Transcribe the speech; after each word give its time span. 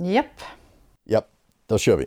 Japp. 0.00 0.40
Ja, 1.04 1.22
då 1.66 1.78
kör 1.78 1.96
vi. 1.96 2.06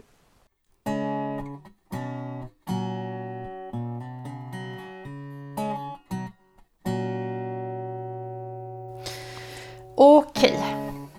Okej, 9.96 10.60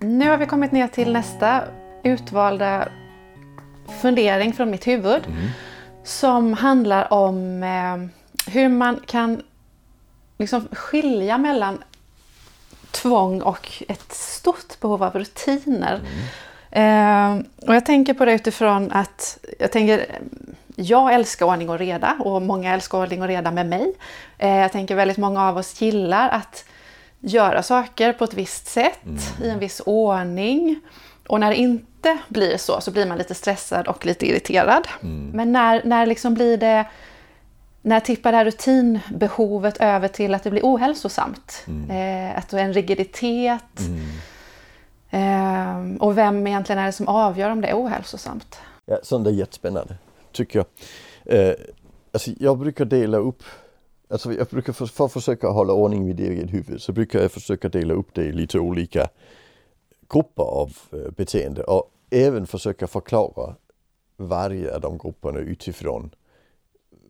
nu 0.00 0.30
har 0.30 0.37
vi 0.37 0.46
kommit 0.46 0.72
ner 0.72 0.88
till 0.88 1.12
nästa 1.12 1.64
utvalda 2.02 2.89
fundering 4.00 4.52
från 4.52 4.70
mitt 4.70 4.86
huvud. 4.86 5.23
Som 6.04 6.52
handlar 6.52 7.12
om 7.12 7.62
eh, 7.62 7.96
hur 8.52 8.68
man 8.68 9.00
kan 9.07 9.43
liksom 10.39 10.68
skilja 10.73 11.39
mellan 11.39 11.84
tvång 12.91 13.43
och 13.43 13.82
ett 13.89 14.12
stort 14.12 14.80
behov 14.80 15.02
av 15.02 15.14
rutiner. 15.14 16.00
Eh, 16.73 17.36
och 17.66 17.75
jag 17.75 17.86
tänker 17.86 18.15
på 18.15 18.24
det 18.24 18.33
utifrån 18.33 18.92
att 18.92 19.38
jag 19.59 19.73
tänker 19.73 20.06
jag 20.77 21.15
älskar 21.15 21.46
ordning 21.46 21.69
och 21.70 21.79
reda 21.79 22.16
och 22.20 22.42
många 22.42 22.74
älskar 22.74 22.98
ordning 22.98 23.23
och 23.23 23.29
reda 23.29 23.51
med 23.51 23.66
mig. 23.66 23.95
Eh, 24.38 24.56
jag 24.56 24.73
tänker 24.73 24.95
väldigt 24.95 25.19
många 25.19 25.48
av 25.48 25.56
oss 25.56 25.80
gillar 25.80 26.29
att 26.29 26.65
göra 27.20 27.62
saker 27.62 28.12
på 28.12 28.24
ett 28.24 28.34
visst 28.34 28.66
sätt, 28.66 28.98
i 29.43 29.48
en 29.48 29.59
viss 29.59 29.82
ordning. 29.87 30.80
Och 31.27 31.41
när 31.41 31.51
det 31.51 31.56
inte 31.56 32.19
blir 32.29 32.56
så, 32.56 32.80
så 32.80 32.91
blir 32.91 33.07
man 33.07 33.18
lite 33.18 33.34
stressad 33.34 33.88
och 33.88 34.07
lite 34.07 34.27
irriterad. 34.27 34.88
Men 35.32 35.52
när, 35.52 35.82
när 35.84 36.07
liksom 36.07 36.34
blir 36.34 36.57
det... 36.57 36.84
När 37.84 38.01
tippar 38.01 38.32
det 38.32 38.38
här 38.38 38.45
rutinbehovet 38.45 39.77
över 39.77 40.09
till 40.09 40.34
att 40.34 40.43
det 40.43 40.51
blir 40.51 40.62
ohälsosamt? 40.62 41.65
Eh, 41.91 42.38
att 42.38 42.48
det 42.48 42.60
är 42.60 42.65
en 42.65 42.73
rigiditet. 42.73 43.80
Ehm, 45.15 45.97
och 45.97 46.19
vem 46.19 46.47
egentligen 46.47 46.79
är 46.79 46.87
det 46.87 46.93
som 46.93 47.09
avgör 47.09 47.51
om 47.51 47.61
det 47.61 47.69
är 47.69 47.77
ohälsosamt? 47.77 48.59
Ja, 48.87 48.98
sånt 49.02 49.27
är 49.27 49.30
jättespännande, 49.30 49.96
tycker 50.32 50.59
jag. 50.59 50.66
Eh, 51.38 51.54
alltså 52.13 52.30
jag 52.41 52.59
brukar 52.59 52.85
dela 52.85 53.19
upp, 53.19 53.43
alltså 54.10 54.32
jag 54.32 54.46
brukar 54.46 54.73
för, 54.73 54.87
för 54.87 55.04
att 55.04 55.13
försöka 55.13 55.49
hålla 55.49 55.73
ordning 55.73 56.07
vid 56.07 56.16
det 56.16 56.27
eget 56.29 56.52
huvud 56.52 56.82
så 56.82 56.93
brukar 56.93 57.21
jag 57.21 57.32
försöka 57.32 57.69
dela 57.69 57.95
upp 57.95 58.15
det 58.15 58.24
i 58.24 58.32
lite 58.32 58.59
olika 58.59 59.09
grupper 60.13 60.43
av 60.43 60.77
eh, 60.93 61.10
beteende 61.16 61.63
och 61.63 61.91
även 62.10 62.47
försöka 62.47 62.87
förklara 62.87 63.54
varje 64.16 64.75
av 64.75 64.81
de 64.81 64.99
grupperna 64.99 65.38
utifrån 65.38 66.10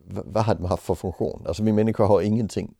vad 0.05 0.43
hade 0.43 0.61
man 0.61 0.69
haft 0.69 0.83
för 0.83 0.95
funktion? 0.95 1.43
Alltså 1.47 1.63
vi 1.63 1.71
människor 1.71 2.05
har 2.05 2.21
ingenting 2.21 2.73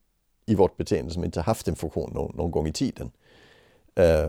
i 0.45 0.55
vårt 0.55 0.77
beteende 0.77 1.11
som 1.11 1.23
inte 1.23 1.41
haft 1.41 1.67
en 1.67 1.75
funktion 1.75 2.11
någon, 2.13 2.35
någon 2.35 2.51
gång 2.51 2.67
i 2.67 2.71
tiden. 2.71 3.11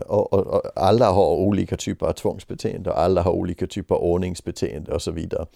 Och, 0.05 0.33
och, 0.33 0.47
och 0.47 0.61
alla 0.75 1.11
har 1.11 1.35
olika 1.35 1.77
typer 1.77 2.05
av 2.05 2.13
tvångsbeteende 2.13 2.89
och 2.89 2.99
alla 2.99 3.21
har 3.21 3.31
olika 3.31 3.67
typer 3.67 3.95
av 3.95 4.01
ordningsbeteende 4.01 4.93
och 4.93 5.01
så 5.01 5.11
vidare. 5.11 5.47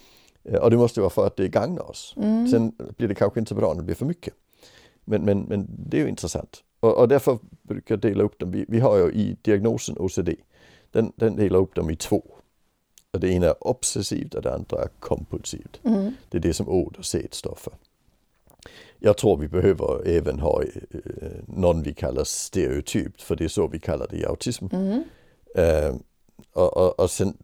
Och 0.60 0.70
det 0.70 0.76
måste 0.76 1.00
vara 1.00 1.10
för 1.10 1.26
att 1.26 1.36
det 1.36 1.48
gagnar 1.48 1.90
oss. 1.90 2.14
Sen 2.50 2.72
blir 2.96 3.08
det 3.08 3.14
kanske 3.14 3.40
inte 3.40 3.54
bra 3.54 3.68
när 3.68 3.76
det 3.76 3.82
blir 3.82 3.94
för 3.94 4.06
mycket. 4.06 4.34
Men, 5.04 5.22
men, 5.24 5.40
men 5.40 5.66
det 5.68 5.96
är 5.96 6.00
ju 6.02 6.08
intressant. 6.08 6.62
Och, 6.80 6.98
och 6.98 7.08
därför 7.08 7.38
brukar 7.62 7.94
jag 7.94 8.00
dela 8.00 8.24
upp 8.24 8.38
dem. 8.38 8.50
Vi, 8.50 8.64
vi 8.68 8.80
har 8.80 8.96
ju 8.96 9.12
i 9.12 9.36
diagnosen 9.42 9.96
OCD, 9.98 10.28
den, 10.90 11.12
den 11.16 11.36
delar 11.36 11.58
upp 11.58 11.74
dem 11.74 11.90
i 11.90 11.96
två. 11.96 12.22
Och 13.12 13.20
det 13.20 13.28
ena 13.28 13.46
är 13.46 13.66
obsessivt 13.66 14.34
och 14.34 14.42
det 14.42 14.54
andra 14.54 14.82
är 14.82 14.88
kompulsivt. 14.98 15.80
Det 16.28 16.38
är 16.38 16.42
det 16.42 16.54
som 16.54 16.68
ord 16.68 16.96
och 16.98 17.04
C 17.04 17.28
står 17.30 17.54
för. 17.54 17.72
Jag 19.00 19.16
tror 19.16 19.36
vi 19.36 19.48
behöver 19.48 20.08
även 20.08 20.40
ha 20.40 20.62
eh, 20.62 20.70
någon 21.46 21.82
vi 21.82 21.94
kallar 21.94 22.24
stereotypt, 22.24 23.22
för 23.22 23.36
det 23.36 23.44
är 23.44 23.48
så 23.48 23.66
vi 23.68 23.78
kallar 23.78 24.06
det 24.10 24.16
i 24.16 24.26
autism. 24.26 24.66
Eh, 25.56 25.94
och, 26.52 26.76
och, 26.76 27.00
och 27.00 27.10
sen 27.10 27.36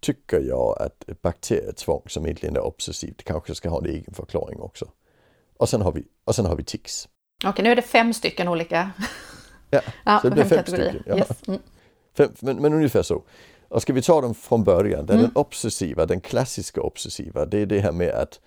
tycker 0.00 0.40
jag 0.40 0.82
att 0.82 1.22
bakterietvång 1.22 2.02
som 2.06 2.24
egentligen 2.26 2.56
är 2.56 2.60
obsessivt 2.60 3.24
kanske 3.24 3.54
ska 3.54 3.68
ha 3.68 3.78
en 3.78 3.86
egen 3.86 4.14
förklaring 4.14 4.60
också. 4.60 4.88
Och 5.56 5.68
sen 5.68 5.80
har 5.82 5.92
vi, 5.92 6.04
och 6.24 6.34
sen 6.34 6.46
har 6.46 6.56
vi 6.56 6.64
tics. 6.64 7.08
Okej, 7.46 7.62
nu 7.62 7.70
är 7.72 7.76
det 7.76 7.82
fem 7.82 8.12
stycken 8.14 8.48
olika 8.48 8.90
Ja, 9.70 9.80
ja, 10.04 10.18
så 10.22 10.28
det 10.28 10.34
blir 10.34 10.42
fem 10.44 10.48
fem 10.50 10.58
kategorier. 10.58 10.90
stycken. 10.90 11.04
Ja. 11.06 11.16
Yes. 11.16 11.48
Mm. 11.48 11.60
Fem, 12.16 12.30
men, 12.40 12.56
men 12.56 12.72
ungefär 12.74 13.02
så. 13.02 13.22
Och 13.68 13.82
ska 13.82 13.92
vi 13.92 14.02
ta 14.02 14.20
dem 14.20 14.34
från 14.34 14.64
början. 14.64 15.06
Den, 15.06 15.16
Mm. 15.18 15.30
den 15.30 15.36
obsessiva, 15.36 16.06
den 16.06 16.20
klassiska 16.20 16.80
obsessiva, 16.80 17.46
det 17.46 17.58
är 17.58 17.66
det 17.66 17.80
här 17.80 17.92
med 17.92 18.10
att 18.10 18.40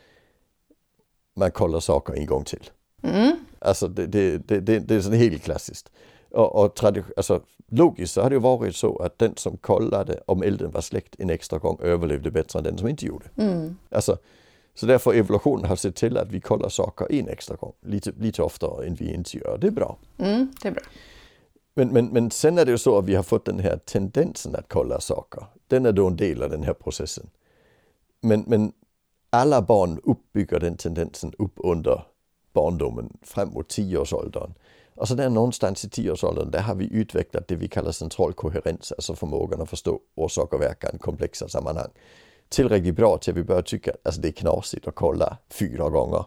man 1.35 1.51
kollar 1.51 1.79
saker 1.79 2.13
en 2.13 2.25
gång 2.25 2.43
till. 2.43 2.69
Mm. 3.03 3.31
Alltså 3.59 3.87
det, 3.87 4.07
det, 4.07 4.37
det, 4.37 4.79
det, 4.79 4.95
är 4.95 5.15
helt 5.15 5.43
klassiskt. 5.43 5.91
Och, 6.31 6.63
och 6.63 6.83
alltså, 7.17 7.41
logiskt 7.67 8.13
så 8.13 8.21
har 8.21 8.29
det 8.29 8.39
varit 8.39 8.75
så 8.75 8.97
att 8.97 9.19
den 9.19 9.37
som 9.37 9.57
kollade 9.57 10.21
om 10.25 10.43
elden 10.43 10.71
var 10.71 10.81
släckt 10.81 11.15
en 11.19 11.29
extra 11.29 11.59
gång 11.59 11.79
överlevde 11.81 12.31
bättre 12.31 12.59
än 12.59 12.63
den 12.63 12.77
som 12.77 12.87
inte 12.87 13.05
gjorde. 13.05 13.25
Mm. 13.35 13.77
Alltså, 13.89 14.17
så 14.73 14.85
därför 14.85 15.13
evolutionen 15.13 15.65
har 15.65 15.75
sett 15.75 15.95
till 15.95 16.17
att 16.17 16.31
vi 16.31 16.41
kollar 16.41 16.69
saker 16.69 17.11
en 17.11 17.27
extra 17.27 17.55
gång, 17.55 17.73
lite, 17.81 18.11
lite 18.19 18.43
oftare 18.43 18.87
än 18.87 18.95
vi 18.95 19.13
inte 19.13 19.37
gör. 19.37 19.57
Det 19.61 19.67
är 19.67 19.71
bra. 19.71 19.97
Mm, 20.17 20.53
det 20.61 20.67
är 20.67 20.71
bra. 20.71 20.83
Men, 21.73 21.87
men, 21.89 22.05
men 22.05 22.31
sen 22.31 22.57
är 22.57 22.65
det 22.65 22.71
ju 22.71 22.77
så 22.77 22.97
att 22.97 23.05
vi 23.05 23.15
har 23.15 23.23
fått 23.23 23.45
den 23.45 23.59
här 23.59 23.77
tendensen 23.77 24.55
att 24.55 24.65
kolla 24.67 24.99
saker. 24.99 25.43
Den 25.67 25.85
är 25.85 25.91
då 25.91 26.07
en 26.07 26.15
del 26.15 26.43
av 26.43 26.49
den 26.49 26.63
här 26.63 26.73
processen. 26.73 27.29
Men, 28.21 28.43
men 28.47 28.71
alla 29.33 29.61
barn 29.61 29.99
uppbygger 30.03 30.59
den 30.59 30.77
tendensen 30.77 31.33
upp 31.37 31.53
under 31.55 32.03
barndomen 32.53 33.17
fram 33.21 33.49
mot 33.49 33.69
tioårsåldern. 33.69 34.53
Och 34.95 35.07
så 35.07 35.15
där 35.15 35.29
någonstans 35.29 35.85
i 35.85 35.89
tioårsåldern, 35.89 36.51
där 36.51 36.59
har 36.59 36.75
vi 36.75 36.93
utvecklat 36.93 37.47
det 37.47 37.55
vi 37.55 37.67
kallar 37.67 37.91
central 37.91 38.33
koherens, 38.33 38.91
alltså 38.91 39.15
förmågan 39.15 39.61
att 39.61 39.69
förstå 39.69 39.99
orsak 40.15 40.53
och 40.53 40.61
verkan, 40.61 40.97
komplexa 40.99 41.47
sammanhang. 41.47 41.89
Tillräckligt 42.49 42.95
bra 42.95 43.17
till 43.17 43.31
att 43.31 43.37
vi 43.37 43.43
börjar 43.43 43.61
tycka 43.61 43.91
att 43.91 43.97
alltså, 44.03 44.21
det 44.21 44.27
är 44.27 44.31
knasigt 44.31 44.87
att 44.87 44.95
kolla 44.95 45.37
fyra 45.49 45.89
gånger. 45.89 46.25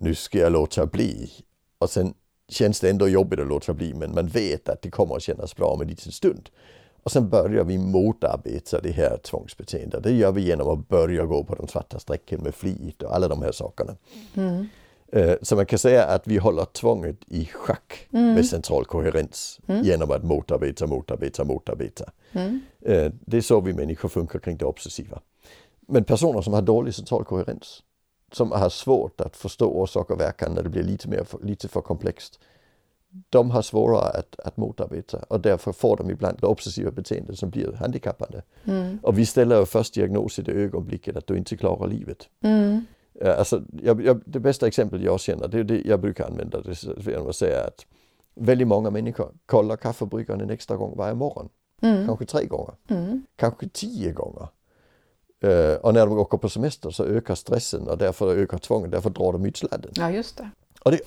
Nu 0.00 0.14
ska 0.14 0.38
jag 0.38 0.52
låta 0.52 0.86
bli. 0.86 1.30
Och 1.78 1.90
sen 1.90 2.14
känns 2.48 2.80
det 2.80 2.90
ändå 2.90 3.08
jobbigt 3.08 3.40
att 3.40 3.46
låta 3.46 3.74
bli, 3.74 3.94
men 3.94 4.14
man 4.14 4.26
vet 4.26 4.68
att 4.68 4.82
det 4.82 4.90
kommer 4.90 5.16
att 5.16 5.22
kännas 5.22 5.56
bra 5.56 5.66
om 5.66 5.80
en 5.80 5.88
liten 5.88 6.12
stund. 6.12 6.50
Och 7.02 7.12
sen 7.12 7.28
börjar 7.28 7.64
vi 7.64 7.78
motarbeta 7.78 8.80
det 8.80 8.90
här 8.90 9.16
tvångsbeteendet. 9.16 10.02
Det 10.02 10.12
gör 10.12 10.32
vi 10.32 10.42
genom 10.42 10.68
att 10.68 10.88
börja 10.88 11.24
gå 11.26 11.44
på 11.44 11.54
de 11.54 11.68
svarta 11.68 11.98
strecken 11.98 12.40
med 12.42 12.54
flit 12.54 13.02
och 13.02 13.14
alla 13.14 13.28
de 13.28 13.42
här 13.42 13.52
sakerna. 13.52 13.96
Eh, 15.12 15.34
Så 15.42 15.56
man 15.56 15.66
kan 15.66 15.78
säga 15.78 16.04
att 16.04 16.26
vi 16.26 16.36
håller 16.38 16.64
tvånget 16.64 17.16
i 17.26 17.46
schack 17.46 18.06
med 18.10 18.46
central 18.46 18.84
koherens 18.84 19.60
genom 19.84 20.10
att 20.10 20.24
motarbeta, 20.24 20.86
motarbeta, 20.86 21.44
motarbeta. 21.44 22.10
Eh, 22.84 23.12
Det 23.20 23.36
är 23.36 23.40
så 23.40 23.60
vi 23.60 23.72
människor 23.72 24.08
funkar 24.08 24.38
kring 24.38 24.56
det 24.56 24.64
obsessiva. 24.64 25.20
Men 25.88 26.04
personer 26.04 26.40
som 26.40 26.52
har 26.52 26.62
dålig 26.62 26.94
central 26.94 27.24
koherens, 27.24 27.82
som 28.32 28.52
har 28.52 28.68
svårt 28.68 29.20
att 29.20 29.36
förstå 29.36 29.66
orsak 29.70 30.10
och 30.10 30.20
verkan 30.20 30.52
när 30.54 30.62
det 30.62 30.68
blir 30.68 30.82
lite, 30.82 31.08
mer, 31.08 31.26
lite 31.42 31.68
för 31.68 31.80
komplext, 31.80 32.38
de 33.28 33.50
har 33.50 33.62
svårare 33.62 34.18
att, 34.18 34.40
att 34.40 34.56
motarbeta 34.56 35.18
och 35.28 35.40
därför 35.40 35.72
får 35.72 35.96
de 35.96 36.10
ibland 36.10 36.38
det 36.40 36.46
obsessiva 36.46 36.90
beteende 36.90 37.36
som 37.36 37.50
blir 37.50 37.72
handikappande. 37.72 38.42
Och 39.02 39.18
vi 39.18 39.26
ställer 39.26 39.58
ju 39.60 39.66
först 39.66 39.94
diagnos 39.94 40.38
i 40.38 40.42
det 40.42 40.52
ögonblicket 40.52 41.16
att 41.16 41.26
du 41.26 41.36
inte 41.36 41.56
klarar 41.56 41.86
livet. 41.88 42.28
Eh, 43.20 43.38
Alltså, 43.38 43.62
jag, 43.82 44.04
jag, 44.04 44.20
det 44.26 44.40
bästa 44.40 44.66
exemplet 44.66 45.02
jag 45.02 45.20
känner, 45.20 45.48
det 45.48 45.58
är 45.58 45.64
det 45.64 45.82
jag 45.84 46.00
brukar 46.00 46.26
använda 46.26 46.60
det 46.60 46.82
genom 47.06 47.28
att 47.28 47.36
säga 47.36 47.64
att 47.64 47.86
väldigt 48.34 48.68
många 48.68 48.90
människor 48.90 49.32
kollar 49.46 49.76
kaffebryggaren 49.76 50.40
en 50.40 50.50
extra 50.50 50.76
gång 50.76 50.96
varje 50.96 51.14
morgon. 51.14 51.48
Kanske 52.06 52.24
tre 52.26 52.44
gånger, 52.46 52.74
kanske 53.36 53.68
tio 53.68 54.12
gånger. 54.12 54.48
Eh, 55.40 55.74
och 55.74 55.94
när 55.94 56.06
de 56.06 56.18
åker 56.18 56.38
på 56.38 56.48
semester 56.48 56.90
så 56.90 57.04
ökar 57.04 57.34
stressen 57.34 57.88
och 57.88 57.98
därför 57.98 58.36
ökar 58.36 58.58
tvånget, 58.58 58.90
därför 58.90 59.10
drar 59.10 59.32
de 59.32 59.44
ut 59.46 59.56
sladden. 59.56 59.92
Ja, 59.94 60.10
just 60.10 60.36
det. 60.36 60.50
Och 60.80 60.90
det, 60.90 61.00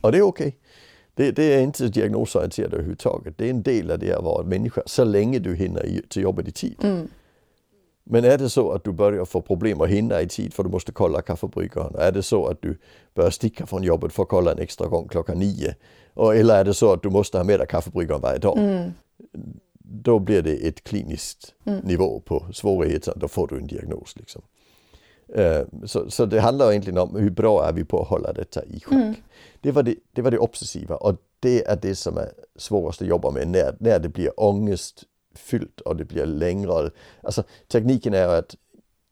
och 0.00 0.12
det 0.12 0.18
är 0.18 0.22
okej. 0.22 0.58
Det, 1.14 1.30
det 1.30 1.54
är 1.54 1.62
inte 1.62 1.88
diagnosorienterat 1.88 2.72
överhuvudtaget. 2.72 3.38
Det 3.38 3.46
är 3.46 3.50
en 3.50 3.62
del 3.62 3.90
av 3.90 3.98
det 3.98 4.12
att 4.12 4.24
vara 4.24 4.44
människa, 4.44 4.82
så 4.86 5.04
länge 5.04 5.38
du 5.38 5.54
hinner 5.54 5.86
i, 5.86 6.02
till 6.08 6.22
jobbet 6.22 6.48
i 6.48 6.52
tid. 6.52 6.76
Men 8.04 8.24
är 8.24 8.38
det 8.38 8.50
så 8.50 8.72
att 8.72 8.84
du 8.84 8.92
börjar 8.92 9.24
få 9.24 9.40
problem 9.40 9.80
att 9.80 9.88
hinna 9.88 10.20
i 10.20 10.28
tid 10.28 10.54
för 10.54 10.62
du 10.62 10.70
måste 10.70 10.92
kolla 10.92 11.22
kaffebryggaren? 11.22 11.94
Är 11.98 12.12
det 12.12 12.22
så 12.22 12.46
att 12.46 12.62
du 12.62 12.78
börjar 13.14 13.30
sticka 13.30 13.66
från 13.66 13.82
jobbet 13.82 14.12
för 14.12 14.22
att 14.22 14.28
kolla 14.28 14.52
en 14.52 14.58
extra 14.58 14.86
gång 14.86 15.08
klockan 15.08 15.38
nio? 15.38 15.74
Och, 16.14 16.36
eller 16.36 16.60
är 16.60 16.64
det 16.64 16.74
så 16.74 16.92
att 16.92 17.02
du 17.02 17.10
måste 17.10 17.38
ha 17.38 17.44
med 17.44 17.60
dig 17.60 17.66
kaffebryggaren 17.66 18.20
varje 18.20 18.38
dag? 18.38 18.58
Då 19.78 20.18
blir 20.18 20.42
det 20.42 20.68
ett 20.68 20.84
kliniskt 20.84 21.54
nivå 21.82 22.20
på 22.20 22.46
svårigheten, 22.52 23.14
då 23.16 23.28
får 23.28 23.46
du 23.46 23.56
en 23.56 23.66
diagnos. 23.66 24.16
Liksom. 24.16 24.42
Eh, 25.34 25.60
Så, 25.84 26.10
så 26.10 26.26
det 26.26 26.40
handlar 26.40 26.70
egentligen 26.70 26.98
om 26.98 27.16
hur 27.16 27.30
bra 27.30 27.68
är 27.68 27.72
vi 27.72 27.84
på 27.84 28.02
att 28.02 28.08
hålla 28.08 28.32
detta 28.32 28.64
i 28.64 28.80
schack. 28.80 29.22
Det, 29.60 29.72
var 29.72 29.82
det, 29.82 29.94
det 30.12 30.22
var 30.22 30.30
det 30.30 30.38
obsessiva 30.38 30.96
och 30.96 31.16
det 31.40 31.64
är 31.64 31.76
det 31.82 31.94
som 31.94 32.18
är 32.18 32.32
svårast 32.56 33.02
att 33.02 33.08
jobba 33.08 33.30
med 33.30 33.48
när, 33.48 33.76
när 33.80 33.98
det 33.98 34.08
blir 34.08 34.40
ångestfyllt 34.40 35.80
och 35.80 35.96
det 35.96 36.04
blir 36.04 36.26
längre. 36.26 36.90
Alltså 37.22 37.42
tekniken 37.72 38.14
är 38.14 38.28
att 38.28 38.56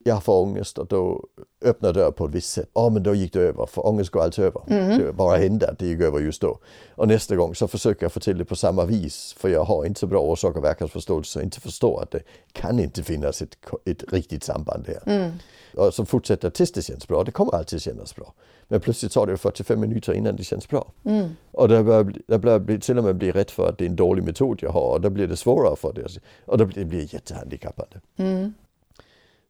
jag 0.04 0.22
får 0.22 0.42
ångest 0.42 0.78
och 0.78 0.86
då 0.86 1.24
öppnar 1.64 1.92
dörren 1.92 2.12
på 2.12 2.26
ett 2.26 2.34
visst 2.34 2.50
sätt. 2.50 2.70
Ja, 2.74 2.88
men 2.88 3.02
då 3.02 3.14
gick 3.14 3.32
det 3.32 3.40
över, 3.40 3.66
för 3.66 3.86
ångest 3.86 4.10
går 4.10 4.22
alltid 4.22 4.44
över. 4.44 4.62
Mm. 4.66 4.98
Det 4.98 5.12
bara 5.12 5.36
hände 5.36 5.70
att 5.70 5.78
det 5.78 5.86
gick 5.86 6.00
över 6.00 6.20
just 6.20 6.40
då. 6.40 6.58
Och 6.94 7.08
nästa 7.08 7.36
gång 7.36 7.54
så 7.54 7.68
försöker 7.68 8.04
jag 8.04 8.12
få 8.12 8.20
till 8.20 8.38
det 8.38 8.44
på 8.44 8.56
samma 8.56 8.84
vis, 8.84 9.34
för 9.38 9.48
jag 9.48 9.64
har 9.64 9.84
inte 9.84 10.00
så 10.00 10.06
bra 10.06 10.20
orsak 10.20 10.56
och 10.56 10.64
verkansförståelse 10.64 11.38
och 11.38 11.44
inte 11.44 11.60
förstår 11.60 12.02
att 12.02 12.10
det 12.10 12.22
kan 12.52 12.80
inte 12.80 13.02
finnas 13.02 13.42
ett, 13.42 13.56
ett 13.84 14.12
riktigt 14.12 14.44
samband 14.44 14.84
här. 14.86 15.02
Mm. 15.06 15.32
Och 15.76 15.94
så 15.94 16.04
fortsätter 16.04 16.50
tills 16.50 16.72
det 16.72 16.82
känns 16.82 17.08
bra. 17.08 17.24
Det 17.24 17.30
kommer 17.30 17.54
alltid 17.54 17.82
kännas 17.82 18.16
bra. 18.16 18.34
Men 18.68 18.80
plötsligt 18.80 19.12
tar 19.12 19.26
det 19.26 19.36
45 19.36 19.80
minuter 19.80 20.12
innan 20.12 20.36
det 20.36 20.44
känns 20.44 20.68
bra. 20.68 20.92
Mm. 21.04 21.28
Och 21.50 21.68
där 21.68 21.82
börjar, 21.82 22.14
där 22.26 22.38
börjar 22.38 22.58
bli, 22.58 22.80
till 22.80 22.98
och 22.98 23.04
med 23.04 23.16
bli 23.16 23.32
rädd 23.32 23.50
för 23.50 23.68
att 23.68 23.78
det 23.78 23.84
är 23.84 23.88
en 23.88 23.96
dålig 23.96 24.24
metod 24.24 24.58
jag 24.62 24.70
har 24.70 24.92
och 24.92 25.00
då 25.00 25.10
blir 25.10 25.26
det 25.26 25.36
svårare 25.36 25.76
för 25.76 25.92
det. 25.92 26.20
Och 26.44 26.58
då 26.58 26.64
blir 26.64 26.84
det 26.84 27.12
jättehandikappande. 27.12 28.00
Mm. 28.16 28.54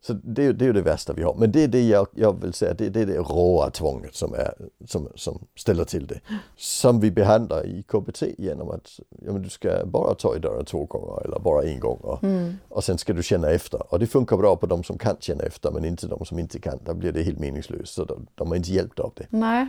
Så 0.06 0.12
det, 0.12 0.52
det 0.52 0.64
är 0.64 0.66
ju 0.66 0.72
det 0.72 0.82
värsta 0.82 1.12
vi 1.12 1.22
har. 1.22 1.34
Men 1.34 1.52
det 1.52 1.64
är 1.64 1.68
det 1.68 1.88
jag, 1.88 2.06
jag 2.14 2.42
vill 2.42 2.52
säga, 2.52 2.74
det, 2.74 2.88
det 2.88 3.00
är 3.00 3.06
det 3.06 3.18
råa 3.18 3.70
tvånget 3.70 4.14
som, 4.14 4.34
är, 4.34 4.54
som, 4.86 5.08
som 5.14 5.38
ställer 5.56 5.84
till 5.84 6.06
det. 6.06 6.20
Som 6.56 7.00
vi 7.00 7.10
behandlar 7.10 7.66
i 7.66 7.82
KBT 7.82 8.22
genom 8.38 8.70
att 8.70 9.00
ja, 9.24 9.32
men 9.32 9.42
du 9.42 9.48
ska 9.48 9.86
bara 9.86 10.14
ta 10.14 10.36
i 10.36 10.38
dörren 10.38 10.64
två 10.64 10.84
gånger 10.84 11.24
eller 11.24 11.38
bara 11.38 11.62
en 11.62 11.80
gång. 11.80 11.98
Och, 11.98 12.24
och 12.68 12.84
sen 12.84 12.98
ska 12.98 13.12
du 13.12 13.22
känna 13.22 13.50
efter. 13.50 13.92
Och 13.92 13.98
det 13.98 14.06
funkar 14.06 14.36
bra 14.36 14.56
på 14.56 14.66
de 14.66 14.84
som 14.84 14.98
kan 14.98 15.16
känna 15.20 15.44
efter 15.44 15.70
men 15.70 15.84
inte 15.84 16.06
de 16.06 16.24
som 16.24 16.38
inte 16.38 16.60
kan. 16.60 16.78
Där 16.84 16.94
blir 16.94 17.12
det 17.12 17.22
helt 17.22 17.38
meningslöst. 17.38 17.94
Så 17.94 18.04
de, 18.04 18.26
de 18.34 18.52
är 18.52 18.56
inte 18.56 18.72
hjälpta 18.72 19.02
av 19.02 19.12
det. 19.16 19.26
Nej. 19.30 19.66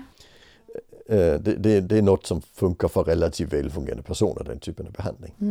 Eh, 1.05 1.39
det, 1.39 1.55
det, 1.55 1.81
det 1.81 1.97
är 1.97 2.01
något 2.01 2.25
som 2.25 2.41
funkar 2.41 2.87
för 2.87 3.03
relativt 3.03 3.53
välfungerande 3.53 4.03
personer, 4.03 4.43
den 4.43 4.59
typen 4.59 4.87
av 4.87 4.93
behandling. 4.93 5.33
Eh, 5.39 5.47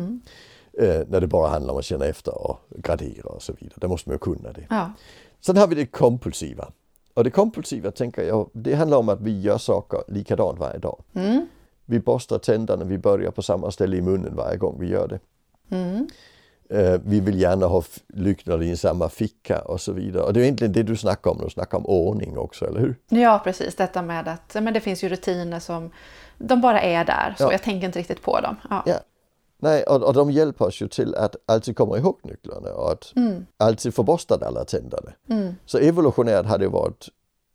när 1.08 1.20
det 1.20 1.26
bara 1.26 1.48
handlar 1.48 1.72
om 1.72 1.78
att 1.78 1.84
känna 1.84 2.04
efter 2.06 2.46
och 2.46 2.58
gradera 2.76 3.28
och 3.28 3.42
så 3.42 3.52
vidare. 3.52 3.76
Då 3.80 3.88
måste 3.88 4.08
man 4.08 4.14
ju 4.14 4.18
kunna 4.18 4.52
det. 4.52 4.66
Ja. 4.70 4.92
Sen 5.40 5.56
har 5.56 5.66
vi 5.66 5.74
det 5.74 5.86
kompulsiva. 5.86 6.72
Och 7.14 7.24
det 7.24 7.30
kompulsiva 7.30 7.90
tänker 7.90 8.22
jag, 8.22 8.50
det 8.52 8.74
handlar 8.74 8.98
om 8.98 9.08
att 9.08 9.20
vi 9.20 9.40
gör 9.40 9.58
saker 9.58 10.00
likadant 10.08 10.58
varje 10.58 10.78
dag. 10.78 11.02
Mm. 11.14 11.46
Vi 11.86 12.00
borstar 12.00 12.38
tänderna, 12.38 12.84
vi 12.84 12.98
börjar 12.98 13.30
på 13.30 13.42
samma 13.42 13.70
ställe 13.70 13.96
i 13.96 14.00
munnen 14.00 14.36
varje 14.36 14.56
gång 14.56 14.76
vi 14.80 14.88
gör 14.88 15.08
det. 15.08 15.20
Mm. 15.76 16.08
Eh, 16.70 17.00
vi 17.04 17.20
vill 17.20 17.40
gärna 17.40 17.66
ha 17.66 17.82
lyktorna 18.08 18.64
i 18.64 18.76
samma 18.76 19.08
ficka 19.08 19.60
och 19.60 19.80
så 19.80 19.92
vidare. 19.92 20.22
Och 20.22 20.32
det 20.32 20.40
är 20.40 20.42
egentligen 20.42 20.72
det 20.72 20.82
du 20.82 20.96
snackar 20.96 21.30
om, 21.30 21.38
du 21.44 21.50
snackar 21.50 21.78
om 21.78 21.86
ordning 21.86 22.38
också, 22.38 22.66
eller 22.66 22.80
hur? 22.80 22.96
Ja, 23.08 23.40
precis. 23.44 23.74
Detta 23.76 24.02
med 24.02 24.28
att 24.28 24.54
men 24.62 24.74
det 24.74 24.80
finns 24.80 25.04
ju 25.04 25.08
rutiner 25.08 25.60
som 25.60 25.90
de 26.38 26.60
bara 26.60 26.80
är 26.80 27.04
där. 27.04 27.34
Så 27.38 27.44
Ja. 27.44 27.52
jag 27.52 27.62
tänker 27.62 27.86
inte 27.86 27.98
riktigt 27.98 28.22
på 28.22 28.40
dem. 28.40 28.56
Ja. 28.70 28.82
Ja. 28.86 28.94
Nej, 29.62 29.82
och, 29.82 30.02
och 30.02 30.14
de 30.14 30.30
hjälper 30.30 30.64
oss 30.64 30.82
ju 30.82 30.88
till 30.88 31.14
att 31.14 31.36
alltid 31.46 31.76
komma 31.76 31.98
ihåg 31.98 32.18
nycklarna 32.22 32.74
och 32.74 32.92
att 32.92 33.12
alltid 33.56 33.94
få 33.94 34.02
borstat 34.02 34.42
alla 34.42 34.64
tänderna. 34.64 35.12
Mm. 35.28 35.54
Så 35.66 35.78
evolutionärt 35.78 36.46
har 36.46 36.58
det 36.58 36.68
varit 36.68 37.08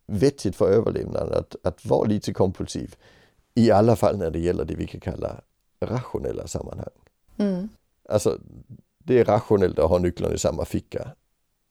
vettigt 0.06 0.56
för 0.56 0.70
överlevnaden 0.70 1.38
att, 1.38 1.56
att 1.62 1.86
vara 1.86 2.08
lite 2.08 2.32
kompulsiv. 2.32 2.94
I 3.54 3.70
alla 3.70 3.96
fall 3.96 4.16
när 4.18 4.30
det 4.30 4.38
gäller 4.38 4.64
det 4.64 4.74
vi 4.74 4.86
kan 4.86 5.00
kalla 5.00 5.40
rationella 5.80 6.46
sammanhang. 6.46 6.94
Mm. 7.36 7.68
Alltså, 8.08 8.38
det 8.98 9.20
är 9.20 9.24
rationellt 9.24 9.78
att 9.78 9.90
ha 9.90 9.98
nycklarna 9.98 10.34
i 10.34 10.38
samma 10.38 10.64
ficka. 10.64 11.08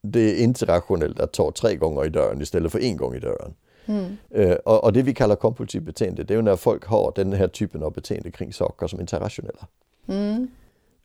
Det 0.03 0.19
är 0.19 0.43
inte 0.43 0.65
rationellt 0.65 1.19
att 1.19 1.33
ta 1.33 1.51
tre 1.51 1.75
gånger 1.75 2.05
i 2.05 2.09
dörren 2.09 2.41
istället 2.41 2.71
för 2.71 2.79
en 2.79 2.97
gång 2.97 3.15
i 3.15 3.19
dörren. 3.19 3.53
Mm. 3.85 4.17
Eh, 4.29 4.55
och, 4.55 4.83
och 4.83 4.93
det 4.93 5.01
vi 5.01 5.13
kallar 5.13 5.35
kompulsivt 5.35 5.83
beteende, 5.83 6.23
det 6.23 6.33
är 6.33 6.35
ju 6.35 6.41
när 6.41 6.55
folk 6.55 6.85
har 6.85 7.13
den 7.15 7.33
här 7.33 7.47
typen 7.47 7.83
av 7.83 7.93
beteende 7.93 8.31
kring 8.31 8.53
saker 8.53 8.87
som 8.87 8.99
inte 8.99 9.15
är 9.15 9.19
rationella. 9.19 9.67
Mm. 10.07 10.47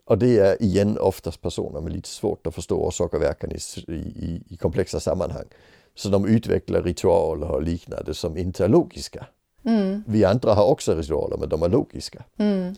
Och 0.04 0.18
det 0.18 0.38
är 0.38 0.62
igen 0.62 0.98
oftast 0.98 1.40
personer 1.42 1.80
med 1.80 1.92
lite 1.92 2.08
svårt 2.08 2.46
att 2.46 2.54
förstå 2.54 2.76
orsak 2.76 3.14
och 3.14 3.22
verkan 3.22 3.50
i, 3.52 3.58
i, 3.92 4.42
i 4.48 4.56
komplexa 4.56 5.00
sammanhang. 5.00 5.44
Så 5.94 6.08
de 6.08 6.26
utvecklar 6.26 6.82
ritualer 6.82 7.50
och 7.50 7.62
liknande 7.62 8.14
som 8.14 8.36
inte 8.36 8.64
är 8.64 8.68
logiska. 8.68 9.26
Mm. 9.64 10.04
Vi 10.06 10.24
andra 10.24 10.54
har 10.54 10.66
också 10.66 10.94
ritualer 10.94 11.36
men 11.36 11.48
de 11.48 11.62
är 11.62 11.68
logiska. 11.68 12.24
Mm. 12.36 12.74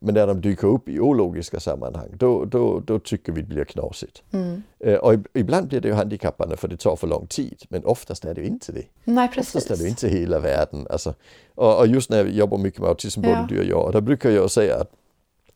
Men 0.00 0.14
när 0.14 0.26
de 0.26 0.40
dyker 0.40 0.68
upp 0.68 0.88
i 0.88 1.00
ologiska 1.00 1.60
sammanhang 1.60 2.08
då, 2.16 2.44
då, 2.44 2.80
då 2.80 2.98
tycker 2.98 3.32
vi 3.32 3.40
det 3.42 3.48
blir 3.48 3.64
knasigt. 3.64 4.22
Mm. 4.32 4.62
Och 5.00 5.12
ib- 5.14 5.26
ibland 5.34 5.68
blir 5.68 5.80
det 5.80 5.88
ju 5.88 5.94
handikappande 5.94 6.56
för 6.56 6.68
det 6.68 6.76
tar 6.76 6.96
för 6.96 7.06
lång 7.06 7.26
tid 7.26 7.62
men 7.68 7.84
oftast 7.84 8.24
är 8.24 8.34
det 8.34 8.40
ju 8.40 8.46
inte 8.46 8.72
det. 8.72 8.84
Nej, 9.04 9.28
Oftast 9.38 9.54
är 9.56 9.60
det 9.60 9.68
precis. 9.68 9.88
inte 10.04 10.08
hela 10.08 10.38
världen. 10.38 10.86
Alltså, 10.90 11.14
och, 11.54 11.78
och 11.78 11.86
just 11.86 12.10
när 12.10 12.16
jag 12.18 12.30
jobbar 12.30 12.58
mycket 12.58 12.80
med 12.80 12.88
autism, 12.88 13.20
både 13.20 13.32
Ja. 13.34 13.46
du 13.48 13.58
och 13.58 13.64
jag, 13.64 13.84
och 13.86 13.92
då 13.92 14.00
brukar 14.00 14.30
jag 14.30 14.50
säga 14.50 14.76
att 14.76 14.90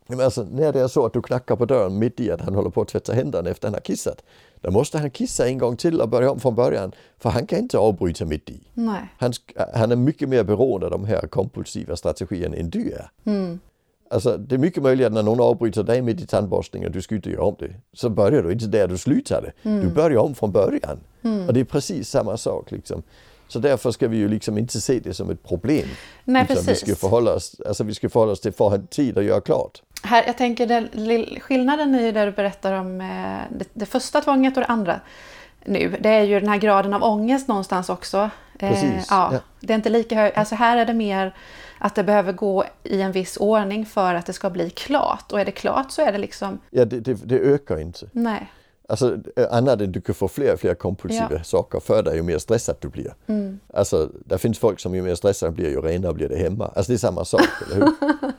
men 0.07 0.21
alltså, 0.21 0.47
när 0.51 0.73
det 0.73 0.81
är 0.81 0.89
så 0.89 1.07
att 1.07 1.13
du 1.13 1.23
knackar 1.23 1.57
på 1.57 1.65
dörren 1.65 1.99
mitt 1.99 2.21
i 2.21 2.31
att 2.31 2.41
han 2.41 2.55
håller 2.55 2.71
på 2.71 2.81
att 2.83 2.89
tvätta 2.89 3.13
händerna 3.13 3.51
efter 3.51 3.69
han 3.69 3.75
har 3.75 3.81
kissat, 3.81 4.23
då 4.61 4.71
måste 4.71 4.99
han 4.99 5.11
kissa 5.11 5.49
en 5.49 5.59
gång 5.59 5.77
till 5.77 6.01
och 6.01 6.09
börja 6.09 6.31
om 6.31 6.41
från 6.41 6.55
början, 6.55 6.93
för 7.19 7.31
han 7.31 7.47
kan 7.47 7.59
inte 7.59 7.79
avbryta 7.79 8.25
mitt 8.25 8.51
i. 8.51 8.61
Nej. 8.75 9.15
Han, 9.19 9.33
han 9.75 9.93
är 9.93 9.97
mycket 9.97 10.29
mer 10.29 10.45
beroende 10.45 10.87
av 10.87 10.93
de 10.93 11.05
här 11.05 11.21
kompulsiva 11.21 11.97
strategierna 11.97 12.57
än 12.57 12.71
du 12.71 12.93
är. 12.93 13.11
Mm. 13.25 13.61
Alltså, 14.11 14.37
det 14.37 14.55
är 14.55 14.59
mycket 14.59 14.83
möjligt 14.83 15.07
att 15.07 15.13
när 15.13 15.23
någon 15.23 15.41
avbryter 15.41 15.83
dig 15.83 16.03
mitt 16.03 16.21
i 16.21 16.27
tandborstningen 16.27 16.89
och 16.89 16.93
du 16.93 17.03
ska 17.03 17.15
inte 17.15 17.31
göra 17.31 17.45
om 17.45 17.57
det, 17.59 17.75
så 17.93 18.11
börjar 18.11 18.43
du 18.43 18.53
inte 18.53 18.67
där 18.67 18.89
du 18.89 18.99
slutade. 18.99 19.53
Du 19.63 19.89
börjar 19.89 20.19
om 20.19 20.35
från 20.35 20.53
början. 20.53 21.01
Och 21.47 21.55
det 21.55 21.61
är 21.61 21.65
precis 21.65 22.09
samma 22.09 22.37
sak. 22.37 22.71
Liksom. 22.71 23.03
Så 23.49 23.59
därför 23.59 23.91
ska 23.91 24.09
vi 24.09 24.17
ju 24.17 24.29
liksom 24.29 24.59
inte 24.59 24.81
se 24.81 25.01
det 25.01 25.15
som 25.15 25.31
ett 25.31 25.43
problem. 25.43 25.89
Nej, 26.25 26.43
utan 26.45 26.57
vi 26.57 26.67
precis. 26.67 26.89
ska 26.89 26.97
förhålla 26.97 27.35
oss, 27.35 27.61
alltså 27.67 27.85
vi 27.85 27.95
ska 27.95 28.09
förhålla 28.09 28.33
oss 28.33 28.41
till 28.41 28.53
för 28.53 28.67
att 28.67 28.73
ha 28.73 28.87
tid 28.87 29.19
att 29.19 29.25
göra 29.25 29.41
klart. 29.41 29.83
Här, 30.03 30.25
jag 30.27 30.39
tänker 30.39 30.67
den 30.67 30.89
skillnaden 31.41 31.95
i 31.95 32.13
det 32.13 32.25
du 32.25 32.31
berättar 32.31 32.73
om 32.73 33.01
eh, 33.01 33.57
det, 33.59 33.69
det 33.73 33.87
första 33.87 34.21
tvånget 34.21 34.57
och 34.57 34.61
det 34.61 34.67
andra 34.67 35.01
nu, 35.65 35.97
det 36.01 36.09
är 36.09 36.23
ju 36.23 36.41
den 36.41 36.49
här 36.49 36.59
graden 36.59 36.95
av 36.95 37.03
ångest 37.03 37.49
någonstans 37.49 37.89
också. 37.89 38.31
Eh, 38.59 38.71
Precis, 38.71 39.07
ja, 39.11 39.29
ja. 39.33 39.39
Det 39.61 39.73
är 39.73 39.75
inte 39.75 39.91
lika 39.91 40.15
hög, 40.15 40.33
alltså 40.35 40.55
här 40.55 40.77
är 40.77 40.87
det 40.87 40.95
mer 40.95 41.35
att 41.79 41.95
det 41.95 42.05
behöver 42.05 42.33
gå 42.33 42.65
i 42.85 43.01
en 43.03 43.13
viss 43.13 43.37
ordning 43.37 43.87
för 43.87 44.15
att 44.15 44.27
det 44.27 44.33
ska 44.33 44.51
bli 44.51 44.71
klart. 44.71 45.33
Och 45.33 45.41
är 45.41 45.45
det 45.45 45.51
klart 45.53 45.91
så 45.91 46.03
är 46.03 46.13
det 46.13 46.19
liksom, 46.19 46.59
Ja, 46.71 46.85
det, 46.85 47.01
det, 47.01 47.15
det 47.15 47.39
ökar 47.39 47.79
inte. 47.81 48.07
nej. 48.13 48.53
Alltså 48.89 49.17
eh, 49.37 49.47
annat 49.53 49.81
än 49.81 49.93
du 49.93 50.01
kan 50.01 50.15
få 50.15 50.29
fler 50.29 50.53
och 50.53 50.61
fler 50.61 50.75
kompulsiva 50.75 51.29
Ja. 51.31 51.43
saker 51.45 51.81
för 51.81 52.03
dig 52.03 52.17
ju 52.17 52.23
mer 52.23 52.39
stressad 52.39 52.77
du 52.81 52.89
blir. 52.89 53.15
Mm. 53.27 53.61
Alltså, 53.75 54.11
det 54.25 54.39
finns 54.39 54.59
folk 54.59 54.81
som 54.81 54.95
ju 54.95 55.03
mer 55.03 55.15
stressade 55.15 55.53
blir 55.53 55.69
ju 55.71 55.81
renare 55.81 56.15
blir 56.15 56.29
det 56.29 56.37
hemma. 56.37 56.71
Alltså 56.77 56.93
det 56.93 56.97
är 56.97 56.99
samma 56.99 57.25
sak, 57.25 57.41
eller 57.67 57.75
hur? 57.77 57.93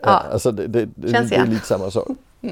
Ja. 0.00 0.08
Alltså 0.08 0.52
det, 0.52 0.66
det, 0.66 0.88
det, 0.94 1.12
Känns 1.12 1.30
det 1.30 1.36
är 1.36 1.46
lite 1.46 1.66
samma 1.66 1.90
sak. 1.90 2.08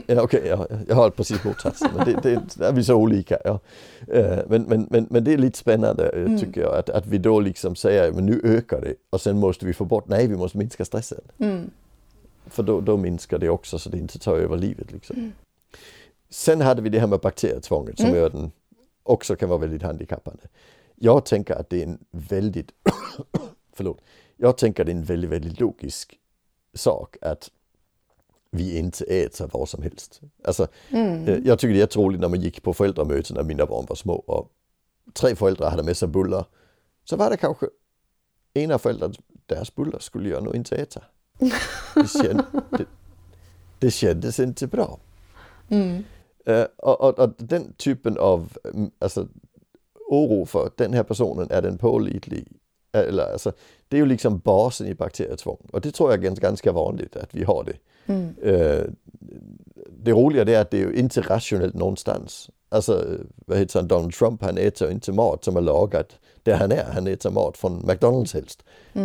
Ja, 0.07 0.23
Okej, 0.23 0.47
jag, 0.47 0.67
jag 0.89 0.97
har 0.97 1.11
precis 1.11 1.45
motsatsen. 1.45 1.91
Men 1.97 2.05
det, 2.07 2.21
det, 2.23 2.41
där 2.55 2.69
är 2.69 2.73
vi 2.73 2.85
så 2.85 2.95
olika. 2.95 3.39
Ja. 3.45 3.61
Eh, 4.09 4.39
Men, 4.49 4.63
men, 4.63 4.87
men, 4.91 5.07
men 5.11 5.25
det 5.25 5.33
är 5.33 5.39
lite 5.39 5.59
spännande 5.59 6.09
eh, 6.09 6.39
tycker 6.39 6.61
jag. 6.61 6.75
Att, 6.75 6.91
att 6.91 7.07
vi 7.07 7.19
då 7.19 7.41
liksom 7.41 7.77
säger 7.77 8.13
men 8.13 8.27
nu 8.27 8.41
ökar 8.45 8.81
det 8.81 8.95
och 9.11 9.21
sen 9.21 9.39
måste 9.39 9.67
vi 9.67 9.73
få 9.73 9.85
bort, 9.85 10.09
nej 10.09 10.27
vi 10.27 10.37
måste 10.37 10.59
minska 10.59 10.85
stressen. 10.85 11.21
Mm. 11.39 11.71
För 12.47 12.63
då, 12.63 12.81
då 12.81 12.97
minskar 12.97 13.39
det 13.39 13.49
också 13.49 13.79
så 13.79 13.91
det 13.91 13.99
inte 13.99 14.19
tar 14.19 14.37
över 14.37 14.57
livet. 14.57 14.93
Liksom. 14.93 15.33
Sen 16.31 16.61
hade 16.61 16.83
vi 16.83 16.89
det 16.89 17.01
här 17.01 17.07
med 17.07 17.21
bakterietvånget 17.21 17.99
som 17.99 18.11
gör 18.11 18.31
den 18.31 18.53
också 19.03 19.37
kan 19.37 19.49
vara 19.49 19.59
väldigt 19.59 19.83
handikappande. 19.83 20.43
Jag 20.95 21.25
tänker 21.25 21.55
att 21.55 21.71
det 21.71 21.83
är 21.83 21.87
en 21.87 21.99
väldigt, 22.11 22.71
förlåt, 23.73 24.01
jag 24.37 24.59
tänker 24.59 24.83
att 24.83 24.87
det 24.87 24.93
är 24.93 24.97
en 24.97 25.05
väldigt, 25.05 25.31
väldigt 25.31 25.61
logisk 25.61 26.19
sak 26.75 27.17
att 27.23 27.51
vi 28.51 28.79
inte 28.79 29.05
äter 29.05 29.51
vad 29.53 29.69
som 29.69 29.83
helst. 29.83 30.21
Alltså, 30.45 30.67
Mm. 30.91 31.25
eh, 31.29 31.39
Jag 31.45 31.59
tycker 31.59 31.73
det 31.73 31.79
är 31.79 31.81
jätteroligt 31.81 32.21
när 32.21 32.29
man 32.29 32.41
gick 32.41 32.63
på 32.63 32.75
föräldramöten 32.75 33.37
när 33.37 33.43
mina 33.43 33.67
barn 33.67 33.87
var 33.89 33.97
små 33.97 34.15
och 34.15 34.51
tre 35.13 35.37
föräldrar 35.37 35.71
hade 35.71 35.83
med 35.83 35.97
sig 35.97 36.09
bullar. 36.09 36.45
Så 37.05 37.17
var 37.17 37.31
det 37.31 37.37
kanske 37.37 37.67
ena 38.55 38.79
föräldern, 38.79 39.13
deras 39.47 39.75
bullar 39.75 39.99
skulle 39.99 40.29
jag 40.29 40.43
nog 40.43 40.57
inte 40.57 40.77
äta. 40.77 41.03
Det, 41.95 42.09
känd, 42.23 42.43
det, 42.71 42.85
det 43.79 43.91
kändes 43.91 44.41
inte 44.41 44.67
bra. 44.67 44.99
Mm. 45.69 46.05
Eh, 46.47 46.67
och, 46.77 47.01
och, 47.01 47.19
och 47.19 47.31
den 47.39 47.73
typen 47.73 48.19
av 48.19 48.53
mm, 48.75 48.91
alltså, 48.99 49.29
oro 50.11 50.47
för 50.47 50.71
den 50.77 50.93
här 50.93 51.03
personen 51.03 51.47
är 51.51 51.63
den 51.63 51.79
pålitlig. 51.79 52.49
Eller, 52.93 53.33
alltså, 53.33 53.53
det 53.95 53.99
är 53.99 54.01
ju 54.01 54.07
liksom 54.07 54.39
basen 54.39 54.87
i 54.87 54.95
bakterietvång 54.95 55.59
och 55.73 55.81
det 55.81 55.91
tror 55.91 56.11
jag 56.11 56.19
är 56.25 56.29
gans- 56.31 56.41
ganska 56.41 56.73
vanligt 56.73 57.17
att 57.17 57.35
vi 57.35 57.45
har 57.45 57.65
det. 57.65 57.77
Mm. 58.13 58.35
Eh, 58.43 58.85
det 59.99 60.13
roliga 60.13 60.45
det 60.45 60.55
är 60.55 60.61
att 60.61 60.71
det 60.71 60.77
är 60.77 60.87
ju 60.89 60.97
inte 60.97 61.21
rationellt 61.21 61.75
någonstans. 61.75 62.51
Alltså, 62.69 63.05
vad 63.47 63.59
heter 63.59 63.79
han, 63.81 63.89
Donald 63.89 64.13
Trump, 64.15 64.43
han 64.43 64.59
äter 64.59 64.91
inte 64.91 65.13
mat 65.13 65.45
som 65.45 65.57
är 65.57 65.61
lagat 65.61 66.09
där 66.43 66.55
han 66.57 66.73
är. 66.73 66.85
Han 66.95 67.07
äter 67.07 67.31
mat 67.31 67.57
från 67.57 67.87
McDonalds 67.87 68.35
helst. 68.35 68.65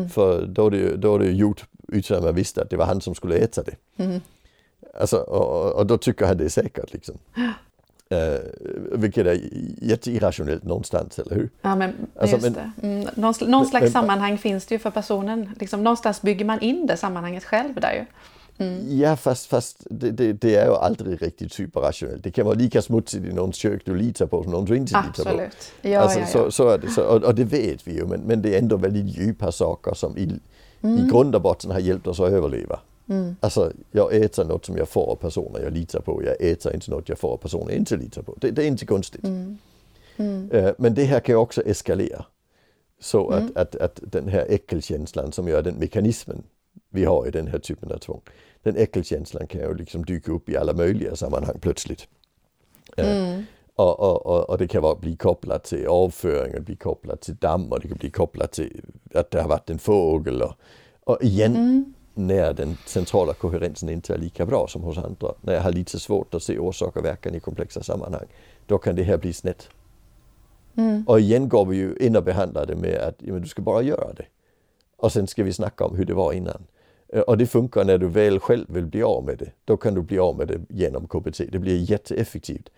För 0.09 0.45
då 0.45 0.67
är, 0.67 0.71
det, 0.71 0.77
ju- 0.77 0.97
då 0.97 1.15
är 1.15 1.19
det 1.19 1.25
ju 1.25 1.33
gjort 1.35 1.65
utan 1.87 2.17
att 2.17 2.23
man 2.23 2.35
visste 2.35 2.61
att 2.61 2.69
det 2.69 2.77
var 2.77 2.85
han 2.85 3.01
som 3.01 3.15
skulle 3.15 3.35
äta 3.35 3.63
det. 3.63 4.03
Mm. 4.03 4.21
Alltså, 4.99 5.17
och, 5.17 5.65
och- 5.65 5.73
och 5.73 5.85
då 5.85 5.97
tycker 5.97 6.25
han 6.25 6.37
det 6.37 6.45
är 6.45 6.49
säkert 6.49 6.93
liksom. 6.93 7.17
Eh, 8.11 8.39
vilket 8.91 9.27
är 9.27 9.39
jätteirrationellt 9.81 10.63
någonstans, 10.63 11.19
eller 11.19 11.35
hur? 11.35 11.49
Ja, 11.61 11.75
men 11.75 11.93
Alltså, 12.19 12.35
just 12.35 12.43
men- 12.43 12.71
det. 12.81 12.87
Mm. 12.87 13.07
Någon, 13.15 13.33
någon 13.47 13.65
slags 13.65 13.83
men- 13.83 13.91
sammanhang 13.91 14.37
finns 14.37 14.65
det 14.65 14.75
ju 14.75 14.79
för 14.79 14.91
personen. 14.91 15.49
Liksom, 15.59 15.83
någonstans 15.83 16.21
bygger 16.21 16.45
man 16.45 16.59
in 16.59 16.87
det 16.87 16.97
sammanhanget 16.97 17.43
själv 17.43 17.73
där 17.75 17.93
ju. 17.93 18.05
Ja, 18.89 19.15
fast, 19.15 19.45
fast 19.49 19.87
det, 19.89 20.11
det, 20.11 20.33
det, 20.33 20.55
är 20.55 20.65
ju 20.65 20.73
aldrig 20.75 21.21
riktigt 21.21 21.53
superrationellt. 21.53 22.23
Det 22.23 22.31
kan 22.31 22.45
vara 22.45 22.55
lika 22.55 22.81
smutsigt 22.81 23.25
i 23.25 23.33
någons 23.33 23.55
kök 23.55 23.81
du 23.85 23.95
litar 23.95 24.25
på 24.25 24.43
som 24.43 24.51
någon 24.51 24.65
du 24.65 24.75
inte 24.77 24.97
litar 24.97 25.23
på. 25.23 25.29
Absolut. 25.29 25.71
Ja, 25.81 25.99
alltså, 25.99 26.19
ja, 26.19 26.25
ja. 26.25 26.31
Så, 26.31 26.51
så 26.51 26.69
är 26.69 26.77
det. 26.77 26.89
Så, 26.89 27.03
och, 27.03 27.23
och 27.23 27.35
det 27.35 27.43
vet 27.43 27.87
vi 27.87 27.95
ju, 27.95 28.05
men, 28.05 28.19
men 28.21 28.41
det 28.41 28.55
är 28.55 28.59
ändå 28.59 28.77
väldigt 28.77 29.17
djupa 29.17 29.51
saker 29.51 29.93
som 29.93 30.17
i, 30.17 30.23
i 30.81 31.09
grund 31.11 31.35
och 31.35 31.41
botten 31.41 31.71
har 31.71 31.79
hjälpt 31.79 32.07
oss 32.07 32.19
att 32.19 32.31
överleva. 32.31 32.79
Alltså, 33.39 33.71
jag 33.91 34.15
äter 34.15 34.45
något 34.45 34.65
som 34.65 34.77
jag 34.77 34.89
får 34.89 35.11
av 35.11 35.15
personer 35.15 35.59
jag 35.59 35.73
litar 35.73 35.99
på. 36.01 36.23
Jag 36.23 36.41
äter 36.51 36.73
inte 36.73 36.91
något 36.91 37.09
jag 37.09 37.17
får 37.19 37.33
av 37.33 37.37
personer 37.37 37.69
jag 37.69 37.77
inte 37.77 37.97
litar 37.97 38.21
på. 38.21 38.35
Det, 38.41 38.51
det 38.51 38.63
är 38.63 38.67
inte 38.67 38.85
konstigt. 38.85 39.23
Eh, 40.51 40.71
Men 40.77 40.93
det 40.93 41.03
här 41.03 41.19
kan 41.19 41.33
ju 41.33 41.39
också 41.39 41.61
eskalera. 41.61 42.25
Så 42.99 43.29
att, 43.29 43.57
att, 43.57 43.75
att 43.75 43.99
den 44.03 44.27
här 44.27 44.45
äckelkänslan 44.49 45.31
som 45.31 45.47
är 45.47 45.61
den 45.61 45.75
mekanismen 45.75 46.43
vi 46.89 47.05
har 47.05 47.27
i 47.27 47.31
den 47.31 47.47
här 47.47 47.59
typen 47.59 47.91
av 47.91 47.97
tvång. 47.97 48.21
Den 48.63 48.75
äckelkänslan 48.75 49.47
kan 49.47 49.61
ju 49.61 49.75
liksom 49.75 50.05
dyka 50.05 50.31
upp 50.31 50.49
i 50.49 50.57
alla 50.57 50.73
möjliga 50.73 51.15
sammanhang 51.15 51.59
plötsligt. 51.61 52.07
Eh, 52.97 53.05
Och, 53.75 53.99
och, 53.99 54.25
och, 54.25 54.49
och 54.49 54.57
det 54.57 54.67
kan 54.67 54.81
vara, 54.81 54.95
bli 54.95 55.15
kopplat 55.15 55.63
till 55.63 55.87
avföring, 55.87 56.55
och 56.55 56.63
bli 56.63 56.75
kopplat 56.75 57.21
till 57.21 57.35
damm 57.35 57.71
och 57.71 57.79
det 57.79 57.87
kan 57.87 57.97
bli 57.97 58.09
kopplat 58.11 58.51
till 58.51 58.81
att 59.13 59.31
det 59.31 59.41
har 59.41 59.49
varit 59.49 59.69
en 59.69 59.79
fågel. 59.79 60.41
Och, 60.41 60.53
och 61.03 61.23
igen, 61.23 61.93
när 62.27 62.53
den 62.53 62.77
centrala 62.85 63.33
koherensen 63.33 63.89
inte 63.89 64.13
är 64.13 64.17
lika 64.17 64.45
bra 64.45 64.67
som 64.67 64.81
hos 64.81 64.97
andra, 64.97 65.33
när 65.41 65.53
jag 65.53 65.61
har 65.61 65.71
lite 65.71 65.99
svårt 65.99 66.33
att 66.33 66.43
se 66.43 66.59
orsak 66.59 66.97
och 66.97 67.05
verkan 67.05 67.35
i 67.35 67.39
komplexa 67.39 67.83
sammanhang, 67.83 68.25
då 68.65 68.77
kan 68.77 68.95
det 68.95 69.03
här 69.03 69.17
bli 69.17 69.33
snett. 69.33 69.69
Och 71.07 71.19
igen 71.19 71.49
går 71.49 71.65
vi 71.65 71.77
ju 71.77 71.95
in 71.99 72.15
och 72.15 72.23
behandlar 72.23 72.65
det 72.65 72.75
med 72.75 72.97
att 72.97 73.15
ja, 73.17 73.33
du 73.39 73.47
ska 73.47 73.61
bara 73.61 73.81
göra 73.81 74.13
det. 74.13 74.25
Och 74.97 75.11
sen 75.11 75.27
ska 75.27 75.43
vi 75.43 75.53
snacka 75.53 75.85
om 75.85 75.95
hur 75.95 76.05
det 76.05 76.13
var 76.13 76.33
innan. 76.33 76.63
Eh, 77.13 77.21
Och 77.21 77.37
det 77.37 77.45
funkar 77.47 77.83
när 77.83 77.97
du 77.97 78.07
väl 78.07 78.39
själv 78.39 78.65
vill 78.69 78.85
bli 78.85 79.03
av 79.03 79.23
med 79.25 79.37
det. 79.37 79.51
Då 79.65 79.77
kan 79.77 79.93
du 79.93 80.01
bli 80.01 80.19
av 80.19 80.37
med 80.37 80.47
det 80.47 80.59
genom 80.69 81.07
KBT. 81.07 81.41
Det 81.51 81.59
blir 81.59 81.91
jätteeffektivt. 81.91 82.69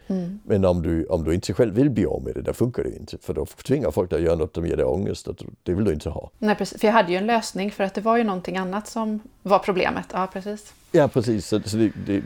Men 0.43 0.65
om 0.65 0.81
du, 0.81 1.05
om 1.05 1.23
du 1.23 1.33
inte 1.33 1.53
själv 1.53 1.73
vill 1.75 1.89
bli 1.89 2.05
av 2.05 2.23
med 2.23 2.35
det, 2.35 2.41
då 2.41 2.53
funkar 2.53 2.83
det 2.83 2.95
inte. 2.95 3.17
För 3.17 3.33
då 3.33 3.45
tvingar 3.45 3.91
folk 3.91 4.09
dig 4.09 4.17
att 4.19 4.25
göra 4.25 4.35
något 4.35 4.55
som 4.55 4.65
ger 4.65 4.77
dig 4.77 4.85
ångest. 4.85 5.27
Och 5.27 5.35
det 5.63 5.73
vill 5.73 5.85
du 5.85 5.93
inte 5.93 6.09
ha. 6.09 6.29
Nej, 6.37 6.55
precis. 6.55 6.81
För 6.81 6.87
jag 6.87 6.93
hade 6.93 7.11
ju 7.11 7.17
en 7.17 7.25
lösning 7.27 7.71
för 7.71 7.83
att 7.83 7.93
det 7.93 8.01
var 8.01 8.17
ju 8.17 8.23
någonting 8.23 8.57
annat 8.57 8.87
som 8.87 9.19
var 9.43 9.59
problemet. 9.59 10.05
Ja, 10.13 10.27
precis. 10.33 10.73
Ja, 10.91 11.07
precis. 11.07 11.47
Så, 11.47 11.61
så 11.65 11.77
det, 11.77 11.91
det, 12.05 12.21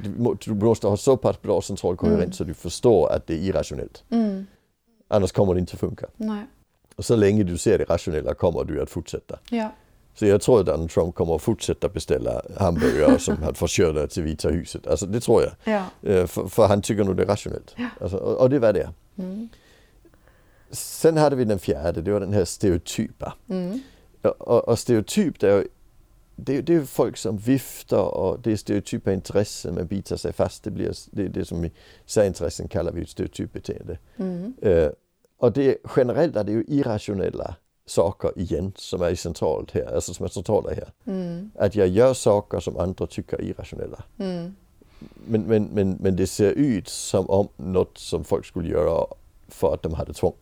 du 0.45 0.53
måste 0.53 0.87
ha 0.87 0.97
så 0.97 1.17
pass 1.17 1.41
bra 1.41 1.61
central 1.61 1.97
koherens 1.97 2.35
så 2.37 2.43
du 2.43 2.53
förstår 2.53 3.11
att 3.11 3.27
det 3.27 3.33
är 3.33 3.37
irrationellt. 3.39 4.03
Annars 5.07 5.31
kommer 5.31 5.53
det 5.53 5.59
inte 5.59 5.73
att 5.73 5.79
funka. 5.79 6.05
Nej. 6.17 6.45
Och 6.95 7.05
så 7.05 7.15
länge 7.15 7.43
du 7.43 7.57
ser 7.57 7.77
det 7.77 7.83
rationella 7.83 8.33
kommer 8.33 8.63
du 8.63 8.81
att 8.81 8.89
fortsätta. 8.89 9.39
Ja. 9.49 9.69
Så 10.15 10.25
jag 10.25 10.41
tror 10.41 10.59
att 10.59 10.65
Donald 10.65 10.89
Trump 10.89 11.15
kommer 11.15 11.35
att 11.35 11.41
fortsätta 11.41 11.89
beställa 11.89 12.41
hamburgare 12.57 13.19
som 13.19 13.37
han 13.43 13.53
får 13.53 13.67
körda 13.67 14.07
till 14.07 14.23
Vita 14.23 14.49
huset. 14.49 14.87
Alltså 14.87 15.05
det 15.05 15.19
tror 15.19 15.43
jag. 15.43 15.51
Ja. 15.73 16.09
Eh, 16.11 16.25
För, 16.27 16.47
för 16.47 16.67
han 16.67 16.81
tycker 16.81 17.03
nog 17.03 17.17
det 17.17 17.23
är 17.23 17.27
rationellt. 17.27 17.75
Alltså, 18.01 18.17
och, 18.17 18.37
och 18.41 18.49
det 18.49 18.59
var 18.59 18.73
det. 18.73 18.89
Sen 20.71 21.17
hade 21.17 21.35
vi 21.35 21.45
den 21.45 21.59
fjärde, 21.59 22.01
det 22.01 22.11
var 22.11 22.19
den 22.19 22.33
här 22.33 22.45
stereotypa. 22.45 23.33
Och, 24.39 24.67
och 24.69 24.79
stereotyp, 24.79 25.39
det 25.39 25.49
är, 25.51 25.67
det, 26.35 26.61
det 26.61 26.73
är 26.75 26.81
folk 26.81 27.17
som 27.17 27.37
viftar 27.37 28.15
och 28.17 28.39
det 28.39 28.51
är 28.51 28.55
stereotypa 28.55 29.13
intressen, 29.13 29.75
man 29.75 29.87
biter 29.87 30.17
sig 30.17 30.33
fast. 30.33 30.63
Det, 30.63 30.71
blir, 30.71 30.91
det 31.11 31.27
det 31.27 31.45
som 31.45 31.65
i 31.65 31.71
särintressen 32.05 32.67
kallar 32.67 32.91
vi 32.91 33.01
ett 33.01 33.09
stereotypbeteende. 33.09 33.97
Eh, 34.61 34.89
och 35.37 35.51
det, 35.51 35.77
generellt 35.95 36.35
är 36.35 36.43
det 36.43 36.51
ju 36.51 36.63
irrationella 36.67 37.55
saker 37.85 38.39
igen 38.39 38.73
som 38.75 39.01
är 39.01 39.15
centralt 39.15 39.71
här, 39.71 39.95
alltså 39.95 40.13
som 40.13 40.25
är 40.25 40.29
centrala 40.29 40.69
här. 40.69 40.91
Att 41.59 41.75
jag 41.75 41.87
gör 41.87 42.13
saker 42.13 42.59
som 42.59 42.77
andra 42.77 43.07
tycker 43.07 43.37
är 43.37 43.41
irrationella. 43.41 44.03
Men, 45.25 45.41
men, 45.43 45.63
men, 45.63 45.97
men 46.01 46.15
det 46.15 46.27
ser 46.27 46.51
ut 46.51 46.87
som 46.87 47.29
om 47.29 47.47
något 47.57 47.97
som 47.97 48.23
folk 48.23 48.45
skulle 48.45 48.69
göra 48.69 49.07
för 49.47 49.73
att 49.73 49.83
de 49.83 49.93
hade 49.93 50.13
tvång. 50.13 50.33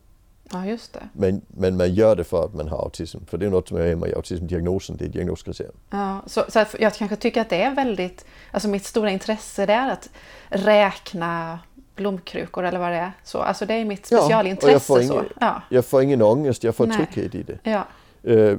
ja, 0.52 0.66
just 0.66 0.92
det. 0.92 1.08
Men, 1.12 1.42
men 1.48 1.76
man 1.76 1.94
gör 1.94 2.16
det 2.16 2.24
för 2.24 2.44
att 2.44 2.54
man 2.54 2.68
har 2.68 2.78
autism. 2.78 3.18
För 3.26 3.38
det 3.38 3.46
är 3.46 3.50
något 3.50 3.68
som 3.68 3.76
är 3.76 3.86
hemma 3.86 4.08
i 4.08 4.14
autismdiagnosen, 4.14 4.96
det 4.96 5.04
är 5.04 5.08
diagnoskriterium. 5.08 5.76
Ja, 5.90 6.22
så, 6.26 6.44
så 6.48 6.64
jag 6.78 6.94
kanske 6.94 7.16
tycker 7.16 7.40
att 7.40 7.50
det 7.50 7.62
är 7.62 7.74
väldigt, 7.74 8.24
alltså 8.50 8.68
mitt 8.68 8.84
stora 8.84 9.10
intresse 9.10 9.66
det 9.66 9.72
är 9.72 9.90
att 9.90 10.10
räkna 10.48 11.58
blomkrukor 11.96 12.64
eller 12.64 12.78
vad 12.78 12.90
det 12.92 12.96
är. 12.96 13.12
Så, 13.24 13.38
alltså 13.38 13.66
det 13.66 13.74
är 13.74 13.84
mitt 13.84 14.08
Ja, 14.10 14.16
och 14.16 14.20
jag 14.20 14.24
specialintresse. 14.24 14.80
får 14.86 14.96
så. 14.96 15.02
ingen- 15.02 15.24
Ja, 15.40 15.62
Jag 15.68 15.84
får 15.84 16.02
ingen 16.02 16.22
ångest, 16.22 16.64
jag 16.64 16.74
får 16.74 16.86
Nej. 16.86 16.96
trygghet 16.96 17.34
i 17.34 17.42
det. 17.42 17.70
ja, 17.70 17.84
Uh, 18.28 18.58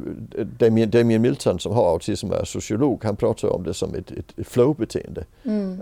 Damien, 0.59 0.89
Damien 0.89 1.21
Milton 1.21 1.59
som 1.59 1.73
har 1.73 1.89
autism 1.91 2.31
och 2.31 2.39
är 2.39 2.45
sociolog, 2.45 3.03
han 3.03 3.15
pratar 3.15 3.47
om 3.49 3.63
det 3.63 3.73
som 3.73 3.95
ett, 3.95 4.11
ett 4.11 4.47
flow-beteende. 4.47 5.23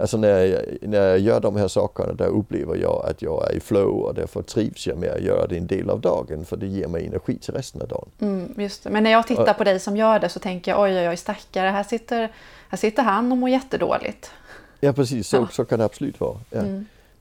Alltså 0.02 0.18
när 0.18 0.30
jag, 0.46 0.62
när 0.82 0.98
jag 1.08 1.20
gör 1.20 1.40
de 1.40 1.56
här 1.56 1.68
sakerna, 1.68 2.14
där 2.14 2.26
upplever 2.28 2.76
jag 2.76 3.06
att 3.10 3.22
jag 3.22 3.52
är 3.52 3.56
i 3.56 3.60
flow 3.60 3.90
och 4.04 4.14
därför 4.16 4.42
trivs 4.42 4.88
jag 4.88 4.98
med 4.98 5.10
att 5.12 5.22
göra 5.22 5.48
det 5.48 5.58
en 5.58 5.68
del 5.68 5.90
av 5.90 6.02
dagen 6.02 6.46
för 6.46 6.58
det 6.58 6.68
ger 6.68 6.88
mig 6.88 7.06
energi 7.08 7.38
till 7.38 7.54
resten 7.54 7.82
av 7.82 7.88
dagen. 7.88 8.10
mm, 8.20 8.54
just 8.58 8.84
det. 8.84 8.90
Men 8.90 9.04
när 9.04 9.12
jag 9.12 9.28
tittar 9.28 9.54
på 9.54 9.64
dig 9.64 9.80
som 9.80 9.98
gör 9.98 10.20
det 10.20 10.30
så 10.30 10.40
tänker 10.40 10.72
jag 10.72 10.82
oj, 10.82 10.98
oj, 11.00 11.10
oj, 11.10 11.18
stackare, 11.18 11.68
här 11.70 11.84
sitter, 11.84 12.32
här 12.70 12.78
sitter 12.78 13.04
han 13.04 13.32
och 13.32 13.38
mår 13.38 13.50
jättedåligt. 13.50 14.32
Ja 14.80 14.94
precis, 14.94 15.28
så, 15.28 15.38
Ja. 15.38 15.48
så 15.52 15.66
kan 15.66 15.80
det 15.80 15.86
absolut 15.86 16.20
vara. 16.20 16.38
Ja. 16.50 16.62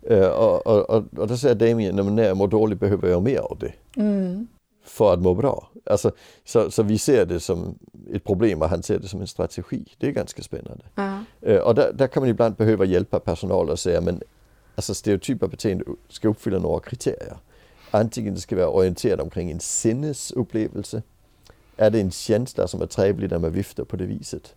Eh, 0.06 0.26
och, 0.28 0.66
och, 0.66 0.90
och, 0.90 1.28
då 1.28 1.36
säger 1.36 1.54
Damien, 1.54 1.96
"Nej, 1.96 2.04
men 2.04 2.14
när 2.14 2.22
jag 2.24 2.36
mår 2.36 2.48
dåligt 2.48 2.80
behöver 2.80 3.08
jag 3.08 3.22
mer 3.22 3.38
av 3.38 3.58
det. 3.60 3.72
För 4.84 5.12
att 5.14 5.20
må 5.20 5.34
bra. 5.34 5.68
Alltså, 5.84 6.10
så, 6.44 6.70
så 6.70 6.82
vi 6.82 6.98
ser 6.98 7.26
det 7.26 7.40
som 7.40 7.78
ett 8.12 8.24
problem 8.24 8.62
och 8.62 8.68
han 8.68 8.82
ser 8.82 8.98
det 8.98 9.08
som 9.08 9.20
en 9.20 9.26
strategi. 9.26 9.84
Det 9.98 10.06
är 10.06 10.10
ganska 10.10 10.42
spännande. 10.42 10.84
Eh, 11.40 11.56
och 11.56 11.74
där, 11.74 11.92
där 11.92 12.06
kan 12.06 12.22
man 12.22 12.30
ibland 12.30 12.54
behöva 12.54 12.84
hjälpa 12.84 13.20
personal 13.20 13.70
och 13.70 13.78
säga 13.78 14.00
men 14.00 14.20
alltså 14.74 14.94
stereotypa 14.94 15.48
beteende 15.48 15.84
ska 16.08 16.28
uppfylla 16.28 16.58
några 16.58 16.80
kriterier. 16.80 17.36
Antingen 17.90 18.34
det 18.34 18.40
ska 18.40 18.56
vara 18.56 18.68
orienterat 18.68 19.20
omkring 19.20 19.50
en 19.50 19.60
sinnesupplevelse. 19.60 21.02
Är 21.76 21.90
det 21.90 22.00
en 22.00 22.10
känsla 22.10 22.68
som 22.68 22.82
är 22.82 22.86
trevlig 22.86 23.30
när 23.30 23.38
man 23.38 23.50
viftar 23.52 23.84
på 23.84 23.96
det 23.96 24.06
viset? 24.06 24.54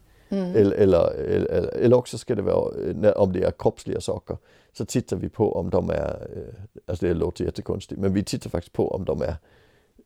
Eller, 0.55 0.71
eller, 0.75 1.13
eller, 1.13 1.67
eller 1.77 1.97
också 1.97 2.17
ska 2.17 2.35
det 2.35 2.41
vara, 2.41 2.73
eh, 3.03 3.11
om 3.11 3.33
det 3.33 3.43
är 3.43 3.51
kroppsliga 3.59 4.01
saker, 4.01 4.37
så 4.77 4.85
tittar 4.85 5.17
vi 5.17 5.29
på 5.29 5.55
om 5.55 5.69
de 5.69 5.89
är, 5.89 6.27
eh, 6.35 6.53
alltså 6.85 7.05
det 7.05 7.13
låter 7.13 7.43
jättekonstigt, 7.45 8.01
men 8.01 8.13
vi 8.13 8.23
tittar 8.23 8.49
faktiskt 8.49 8.73
på 8.73 8.91
om 8.91 9.05
de 9.05 9.21
är 9.21 9.35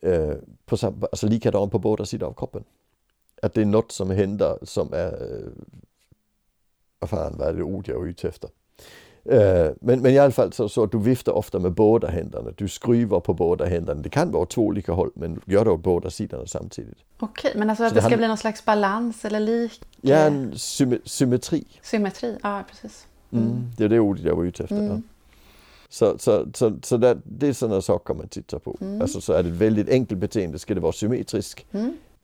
eh, 0.01 0.35
på 0.65 0.77
sam, 0.77 1.03
alltså 1.11 1.27
likadana 1.27 1.67
på 1.67 1.79
båda 1.79 2.05
sidor 2.05 2.27
av 2.27 2.33
kroppen. 2.33 2.63
Att 3.41 3.53
det 3.53 3.61
är 3.61 3.65
något 3.65 3.91
som 3.91 4.09
händer 4.09 4.57
som 4.63 4.93
är, 4.93 5.07
eh, 5.13 5.51
vad 6.99 7.09
fan 7.09 7.35
vad 7.37 7.47
är 7.47 7.53
det 7.53 7.63
ord 7.63 7.87
jag 7.87 8.01
är 8.01 8.09
ute 8.09 8.27
efter? 8.27 8.49
Eh, 9.25 9.71
men, 9.81 10.01
men 10.01 10.11
i 10.11 10.17
alla 10.19 10.31
fall 10.31 10.53
så, 10.53 10.69
så 10.69 10.85
du 10.85 10.99
viftar 10.99 11.31
ofta 11.31 11.59
med 11.59 11.71
båda 11.71 12.07
händerna, 12.07 12.51
du 12.57 12.67
skruvar 12.67 13.19
på 13.19 13.33
båda 13.33 13.65
händerna. 13.65 14.01
Det 14.01 14.09
kan 14.09 14.31
vara 14.31 14.45
två 14.45 14.61
olika 14.61 14.91
håll 14.91 15.11
men 15.13 15.41
gör 15.45 15.65
det 15.65 15.71
åt 15.71 15.83
båda 15.83 16.09
sidorna 16.09 16.45
samtidigt. 16.45 16.97
Okej, 17.19 17.51
men 17.55 17.69
alltså 17.69 17.83
att 17.83 17.89
Så 17.89 17.95
det 17.95 18.01
det 18.01 18.05
ska 18.05 18.15
handl- 18.15 18.17
bli 18.17 18.27
någon 18.27 18.37
slags 18.37 18.65
balans 18.65 19.25
eller 19.25 19.39
lik 19.39 19.81
Ja, 20.01 20.15
en 20.15 20.57
symme, 20.57 20.97
symmetri. 21.05 21.65
symmetri. 21.81 22.37
Ja, 22.43 22.63
precis. 22.69 23.07
Mm. 23.31 23.71
Det 23.77 23.83
är 23.83 23.89
det 23.89 23.99
ordet 23.99 24.23
jag 24.23 24.35
var 24.35 24.43
ute 24.43 24.63
efter. 24.63 24.83
Ja. 24.83 25.01
Så, 25.89 26.17
så, 26.17 26.45
så, 26.53 26.77
så 26.83 26.97
där, 26.97 27.17
det 27.23 27.47
är 27.47 27.53
sådana 27.53 27.81
saker 27.81 28.13
man 28.13 28.27
tittar 28.27 28.59
på. 28.59 28.77
Alltså 29.01 29.21
så 29.21 29.33
är 29.33 29.43
det 29.43 29.49
ett 29.49 29.55
väldigt 29.55 29.89
enkelt 29.89 30.19
beteende, 30.19 30.59
ska 30.59 30.73
det 30.73 30.81
vara 30.81 30.93
symmetriskt. 30.93 31.65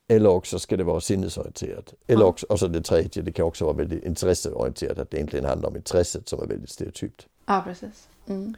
Eller 0.07 0.29
också 0.29 0.59
ska 0.59 0.77
det 0.77 0.83
vara 0.83 1.01
sinnesorienterat. 1.01 1.93
Eller 2.07 2.25
också, 2.25 2.45
och 2.49 2.59
så 2.59 2.67
det 2.67 2.81
tredje, 2.81 3.21
det 3.21 3.31
kan 3.31 3.45
också 3.45 3.65
vara 3.65 3.75
väldigt 3.75 4.03
intresseorienterat, 4.03 4.99
att 4.99 5.11
det 5.11 5.17
egentligen 5.17 5.45
handlar 5.45 5.69
om 5.69 5.75
intresset 5.75 6.29
som 6.29 6.41
är 6.41 6.45
väldigt 6.45 6.69
stereotypt. 6.69 7.27
Ja, 7.45 7.61
precis. 7.65 8.07
Mm. 8.27 8.55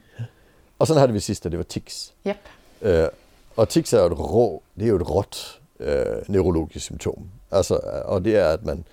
Och 0.77 0.87
sen 0.87 0.97
hade 0.97 1.13
vi 1.13 1.21
sista, 1.21 1.49
det 1.49 1.57
var 1.57 1.63
tics. 1.63 2.13
Japp. 2.23 2.37
Eh, 2.81 3.07
och 3.55 3.69
tics 3.69 3.93
är 3.93 3.97
ju 3.99 4.05
ett, 4.05 4.19
rå, 4.19 4.61
det 4.73 4.83
är 4.83 4.87
ju 4.87 4.95
ett 4.95 5.09
rått 5.09 5.59
eh, 5.79 6.17
neurologiskt 6.27 6.87
symptom. 6.87 7.31
Alltså, 7.49 7.75
och 8.07 8.21
det 8.21 8.35
är 8.35 8.53
att 8.53 8.65
man, 8.65 8.83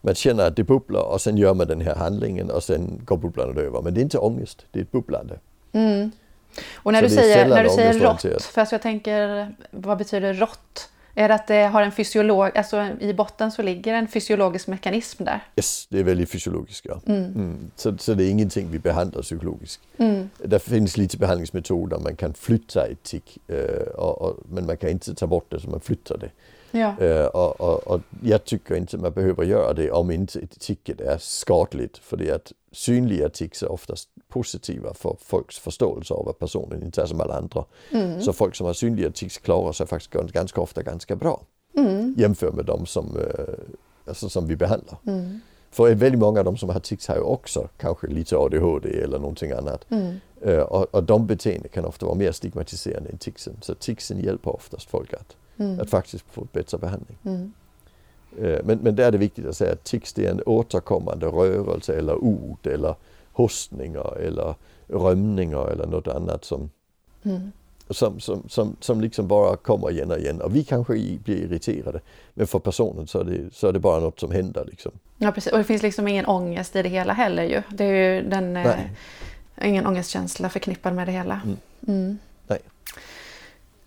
man 0.00 0.14
känner 0.14 0.46
att 0.46 0.56
det 0.56 0.64
bubblar 0.64 1.02
och 1.02 1.20
sen 1.20 1.36
gör 1.36 1.54
man 1.54 1.66
den 1.66 1.80
här 1.80 1.94
handlingen 1.94 2.50
och 2.50 2.62
sen 2.62 3.00
går 3.04 3.16
bubblandet 3.16 3.58
över. 3.58 3.82
Men 3.82 3.94
det 3.94 4.00
är 4.00 4.02
inte 4.02 4.18
ångest, 4.18 4.66
det 4.70 4.78
är 4.78 4.82
ett 4.82 4.92
bubblande. 4.92 5.38
Och 6.74 6.92
när 6.92 7.00
Så 7.00 7.08
du 7.08 7.14
säger, 7.14 7.48
när 7.48 7.64
du 7.64 7.70
säger 7.70 8.00
rått, 8.00 8.42
för 8.42 8.68
jag 8.70 8.82
tänker, 8.82 9.54
vad 9.70 9.98
betyder 9.98 10.34
rått? 10.34 10.90
Är 11.14 11.28
det 11.28 11.34
att 11.34 11.46
det 11.46 11.62
har 11.62 11.82
en 11.82 11.92
fysiolog, 11.92 12.58
alltså 12.58 12.86
i 13.00 13.12
botten 13.12 13.52
så 13.52 13.62
ligger 13.62 13.94
en 13.94 14.08
fysiologisk 14.08 14.66
mekanism 14.66 15.24
där? 15.24 15.44
Yes, 15.56 15.86
det 15.90 15.98
är 15.98 16.04
väldigt 16.04 16.30
fysiologiskt. 16.30 16.86
Ja. 16.88 17.00
Mm. 17.06 17.70
Så, 17.76 17.98
så 17.98 18.14
det 18.14 18.24
är 18.24 18.30
ingenting 18.30 18.70
vi 18.70 18.78
behandlar 18.78 19.22
psykologiskt. 19.22 19.82
Det 20.44 20.58
finns 20.58 20.96
lite 20.96 21.16
behandlingsmetoder, 21.16 21.98
man 21.98 22.16
kan 22.16 22.34
flytta 22.34 22.86
ett 22.86 23.02
tick, 23.02 23.38
och, 23.94 24.22
och, 24.22 24.36
men 24.48 24.66
man 24.66 24.76
kan 24.76 24.90
inte 24.90 25.14
ta 25.14 25.26
bort 25.26 25.50
det 25.50 25.60
så 25.60 25.70
man 25.70 25.80
flyttar 25.80 26.18
det. 26.18 26.30
Ja. 26.70 26.98
Eh, 27.00 27.26
och, 27.26 27.60
och, 27.60 27.86
och 27.86 28.00
jag 28.22 28.44
tycker 28.44 28.74
inte 28.74 28.98
man 28.98 29.12
behöver 29.12 29.44
göra 29.44 29.72
det 29.72 29.90
om 29.90 30.10
inte 30.10 30.46
ticket 30.46 31.00
är 31.00 31.18
skadligt. 31.18 31.98
För 31.98 32.34
att 32.34 32.52
synliga 32.72 33.28
tics 33.28 33.62
är 33.62 33.72
oftast 33.72 34.08
positiva 34.28 34.94
för 34.94 35.16
folks 35.20 35.58
förståelse 35.58 36.14
av 36.14 36.28
att 36.28 36.38
personen 36.38 36.82
inte 36.82 37.02
är 37.02 37.06
som 37.06 37.20
alla 37.20 37.34
andra. 37.34 37.64
Så 38.20 38.32
folk 38.32 38.54
som 38.54 38.66
har 38.66 38.72
synliga 38.72 39.10
tics 39.10 39.38
klarar 39.38 39.72
sig 39.72 39.86
faktiskt 39.86 40.12
gans- 40.12 40.32
ganska 40.32 40.60
ofta 40.60 40.82
ganska 40.82 41.16
bra. 41.16 41.40
Jämfört 42.16 42.54
med 42.54 42.64
de 42.64 42.86
som, 42.86 43.16
eh, 43.16 43.54
alltså 44.08 44.28
som 44.28 44.46
vi 44.46 44.56
behandlar. 44.56 44.98
För 45.70 45.94
väldigt 45.94 46.20
många 46.20 46.38
av 46.38 46.44
de 46.44 46.56
som 46.56 46.68
har 46.68 46.80
tics 46.80 47.08
har 47.08 47.14
ju 47.16 47.20
också 47.22 47.68
kanske 47.76 48.06
lite 48.06 48.36
ADHD 48.36 49.00
eller 49.02 49.18
någonting 49.18 49.52
annat. 49.52 49.86
Mm. 49.90 50.14
Uh, 50.46 50.58
och, 50.60 50.94
och 50.94 51.04
de 51.04 51.26
beteenden 51.26 51.68
kan 51.68 51.84
ofta 51.84 52.06
vara 52.06 52.16
mer 52.16 52.32
stigmatiserande 52.32 53.10
än 53.10 53.18
ticsen. 53.18 53.56
Så 53.60 53.74
ticsen 53.74 54.20
hjälper 54.20 54.54
oftast 54.54 54.90
folk 54.90 55.12
att, 55.12 55.36
Mm. 55.58 55.80
att 55.80 55.90
faktiskt 55.90 56.24
få 56.30 56.46
bättre 56.52 56.78
behandling. 56.78 57.18
Mm. 57.24 57.52
Uh, 58.42 58.58
men, 58.64 58.78
men 58.78 58.96
där 58.96 59.04
är 59.04 59.12
det 59.12 59.18
viktigt 59.18 59.46
att 59.46 59.56
säga 59.56 59.72
att 59.72 59.84
tics 59.84 60.12
det 60.12 60.26
är 60.26 60.30
en 60.30 60.42
återkommande 60.46 61.26
rörelse 61.26 61.98
eller 61.98 62.14
ord 62.14 62.66
eller 62.66 62.94
hostningar 63.32 64.16
eller 64.16 64.54
römningar 64.86 65.68
eller 65.68 65.86
något 65.86 66.08
annat 66.08 66.44
som, 66.44 66.70
Mm. 67.22 67.52
som, 67.90 68.20
som, 68.20 68.42
som, 68.48 68.76
som 68.80 69.00
liksom 69.00 69.28
bara 69.28 69.56
kommer 69.56 69.90
igen 69.90 70.10
och 70.10 70.18
igen. 70.18 70.40
Och 70.40 70.56
vi 70.56 70.64
kanske 70.64 70.92
blir 71.24 71.36
irriterade. 71.36 72.00
Men 72.34 72.46
för 72.46 72.58
personen 72.58 73.06
så 73.06 73.20
är 73.20 73.24
det, 73.24 73.54
så 73.54 73.66
är 73.68 73.72
det 73.72 73.78
bara 73.78 74.00
något 74.00 74.20
som 74.20 74.30
händer. 74.30 74.64
Liksom. 74.64 74.92
Ja, 75.16 75.32
precis. 75.32 75.52
Och 75.52 75.58
det 75.58 75.64
finns 75.64 75.82
liksom 75.82 76.08
ingen 76.08 76.26
ångest 76.26 76.76
i 76.76 76.82
det 76.82 76.88
hela 76.88 77.12
heller 77.12 77.42
ju. 77.42 77.62
Det 77.76 77.84
är 77.84 78.14
ju 78.14 78.28
den, 78.28 78.56
eh, 78.56 78.76
ingen 79.62 79.86
ångestkänsla 79.86 80.48
förknippad 80.48 80.94
med 80.94 81.08
det 81.08 81.12
hela. 81.12 81.40
Mm. 81.86 82.18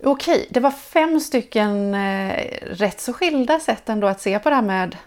Mm. 0.01 0.11
Okej, 0.11 0.47
det 0.49 0.59
var 0.59 0.71
fem 0.71 1.19
stycken 1.19 1.93
eh, 1.93 2.47
rätt 2.61 3.01
så 3.01 3.13
skilda 3.13 3.59
sätt 3.59 3.89
ändå 3.89 4.07
att 4.07 4.21
se 4.21 4.39
på 4.39 4.49
det 4.49 4.55
här 4.55 4.61
med 4.61 4.97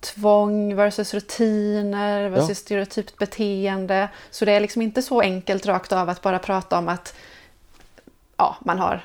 tvång 0.00 0.76
versus 0.76 1.14
rutiner 1.14 2.28
versus 2.28 2.48
Ja. 2.48 2.54
stereotypt 2.54 3.18
beteende. 3.18 4.08
Så 4.30 4.44
det 4.44 4.52
är 4.52 4.60
liksom 4.60 4.82
inte 4.82 5.02
så 5.02 5.20
enkelt 5.20 5.66
rakt 5.66 5.92
av 5.92 6.08
att 6.08 6.22
bara 6.22 6.38
prata 6.38 6.78
om 6.78 6.88
att 6.88 7.14
ja, 8.36 8.56
man 8.60 8.78
har 8.78 9.04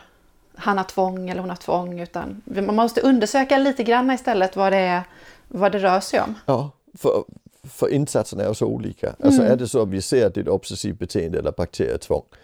han 0.56 0.78
har 0.78 0.86
tvång 0.86 1.30
eller 1.30 1.42
hon 1.42 1.50
har 1.50 1.58
tvång 1.58 2.00
utan 2.00 2.42
man 2.46 2.76
måste 2.76 3.02
undersöka 3.02 3.58
lite 3.58 3.84
grann 3.84 4.12
istället 4.12 4.56
vad 4.56 4.72
det, 4.74 4.78
är, 4.78 5.04
vad 5.48 5.72
det 5.72 5.80
rör 5.80 6.00
sig 6.00 6.22
om. 6.22 6.36
Ja, 6.46 6.72
för, 6.98 7.24
för 7.70 7.90
insatserna 7.90 8.44
är 8.44 8.48
ju 8.48 8.54
så 8.54 8.66
olika. 8.66 9.16
Alltså 9.24 9.42
är 9.42 9.56
det 9.56 9.68
så 9.68 9.82
att 9.82 9.90
vi 9.90 10.02
ser 10.02 10.28
att 10.28 10.34
det 10.34 10.40
är 10.40 10.44
ett 10.44 10.50
obsessivt 10.50 11.00
beteende 11.00 11.40
eller 11.40 11.52
bakterietvång. 11.52 12.24
Eh, 12.32 12.38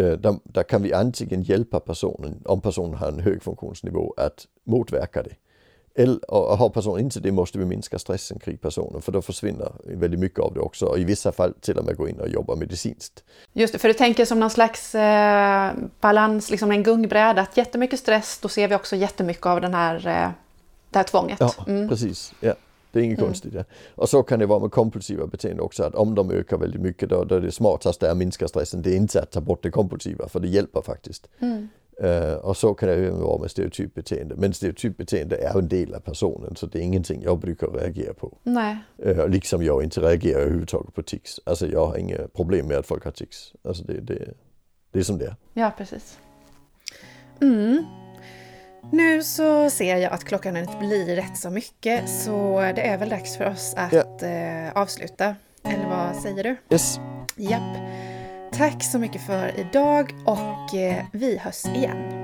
där, 0.00 0.36
där 0.44 0.62
kan 0.62 0.82
vi 0.82 0.92
antingen 0.92 1.42
hjälpa 1.42 1.80
personen, 1.80 2.42
om 2.44 2.60
personen 2.60 2.94
har 2.94 3.08
en 3.08 3.20
hög 3.20 3.42
funktionsnivå, 3.42 4.14
att 4.16 4.46
motverka 4.64 5.22
det. 5.22 5.34
Eller, 5.96 6.30
och 6.30 6.50
och 6.50 6.58
har 6.58 6.68
personen 6.70 7.00
inte 7.04 7.20
det 7.20 7.32
måste 7.32 7.58
vi 7.58 7.64
minska 7.64 7.98
stressen 7.98 8.38
kring 8.38 8.56
personen 8.56 9.02
för 9.02 9.12
då 9.12 9.22
försvinner 9.22 9.72
väldigt 9.84 10.20
mycket 10.20 10.38
av 10.38 10.54
det 10.54 10.60
också. 10.60 10.86
Och 10.86 10.98
i 10.98 11.04
vissa 11.04 11.32
fall 11.32 11.54
till 11.60 11.78
och 11.78 11.84
med 11.84 11.96
gå 11.96 12.08
in 12.08 12.20
och 12.20 12.28
jobba 12.28 12.54
medicinskt. 12.56 13.24
Just 13.52 13.72
det, 13.72 13.78
för 13.78 13.88
du 13.88 13.94
tänker 13.94 14.24
som 14.24 14.40
någon 14.40 14.50
slags 14.50 14.94
eh, 14.94 15.72
balans, 16.00 16.50
liksom 16.50 16.70
en 16.70 16.82
gungbräda. 16.82 17.42
Att 17.42 17.56
jättemycket 17.56 18.00
stress, 18.00 18.38
då 18.42 18.48
ser 18.48 18.68
vi 18.68 18.74
också 18.74 18.96
jättemycket 18.96 19.46
av 19.46 19.60
den 19.60 19.74
här, 19.74 19.96
eh, 19.96 20.30
det 20.90 20.98
här 20.98 21.04
tvånget. 21.04 21.36
Ja, 21.40 21.54
Mm. 21.66 21.88
precis. 21.88 22.34
Ja. 22.40 22.54
Det 22.94 23.00
är 23.00 23.04
inget 23.04 23.18
konstigt. 23.18 23.54
Ja. 23.54 23.64
Och 23.94 24.08
så 24.08 24.22
kan 24.22 24.38
det 24.38 24.46
vara 24.46 24.58
med 24.60 24.70
kompulsiva 24.70 25.26
beteenden 25.26 25.60
också, 25.60 25.82
att 25.82 25.94
om 25.94 26.14
de 26.14 26.30
ökar 26.30 26.58
väldigt 26.58 26.80
mycket 26.80 27.08
då, 27.08 27.24
då 27.24 27.34
är 27.34 27.40
det 27.40 27.52
smartaste 27.52 28.10
att 28.10 28.16
minska 28.16 28.48
stressen, 28.48 28.82
det 28.82 28.90
är 28.90 28.96
inte 28.96 29.22
att 29.22 29.30
ta 29.30 29.40
bort 29.40 29.62
det 29.62 29.70
kompulsiva, 29.70 30.28
för 30.28 30.40
det 30.40 30.48
hjälper 30.48 30.82
faktiskt. 30.82 31.28
Mm. 31.38 31.68
Eh, 32.02 32.34
och 32.34 32.56
så 32.56 32.74
kan 32.74 32.88
det 32.88 32.94
även 32.94 33.20
vara 33.20 33.38
med 33.38 33.50
stereotypt 33.50 33.94
beteende. 33.94 34.34
Men 34.36 34.54
stereotypt 34.54 34.96
beteende 34.96 35.36
är 35.36 35.58
en 35.58 35.68
del 35.68 35.94
av 35.94 36.00
personen, 36.00 36.56
så 36.56 36.66
det 36.66 36.78
är 36.78 36.82
ingenting 36.82 37.22
jag 37.22 37.38
brukar 37.38 37.66
reagera 37.66 38.14
på. 38.14 38.38
Nej, 38.42 38.76
Eh, 38.98 39.28
liksom 39.28 39.62
jag 39.62 39.82
inte 39.82 40.00
reagerar 40.00 40.40
överhuvudtaget 40.40 40.94
på 40.94 41.02
tics. 41.02 41.40
Alltså 41.44 41.66
jag 41.66 41.86
har 41.86 41.96
inga 41.96 42.16
problem 42.34 42.66
med 42.66 42.76
att 42.76 42.86
folk 42.86 43.04
har 43.04 43.10
tics. 43.10 43.52
Alltså 43.62 43.84
det, 43.84 44.00
det, 44.00 44.34
det 44.92 44.98
är 44.98 45.02
som 45.02 45.18
det 45.18 45.26
är. 45.26 45.36
ja 45.52 45.72
precis. 45.78 46.18
Mm. 47.40 47.84
Nu 48.92 49.22
så 49.22 49.70
ser 49.70 49.96
jag 49.96 50.12
att 50.12 50.24
klockan 50.24 50.56
inte 50.56 50.76
blir 50.76 51.16
rätt 51.16 51.36
så 51.36 51.50
mycket 51.50 52.08
så 52.08 52.60
det 52.60 52.86
är 52.88 52.98
väl 52.98 53.08
dags 53.08 53.36
för 53.36 53.50
oss 53.50 53.74
att 53.76 54.22
eh, 54.22 54.72
avsluta. 54.74 55.36
Eller 55.64 55.88
vad 55.88 56.16
säger 56.16 56.44
du? 56.44 56.56
Yes, 56.70 57.00
Japp. 57.36 57.76
Tack 58.52 58.84
så 58.84 58.98
mycket 58.98 59.26
för 59.26 59.60
idag 59.60 60.14
och 60.24 60.74
eh, 60.74 61.04
vi 61.12 61.38
hörs 61.38 61.64
igen. 61.66 62.23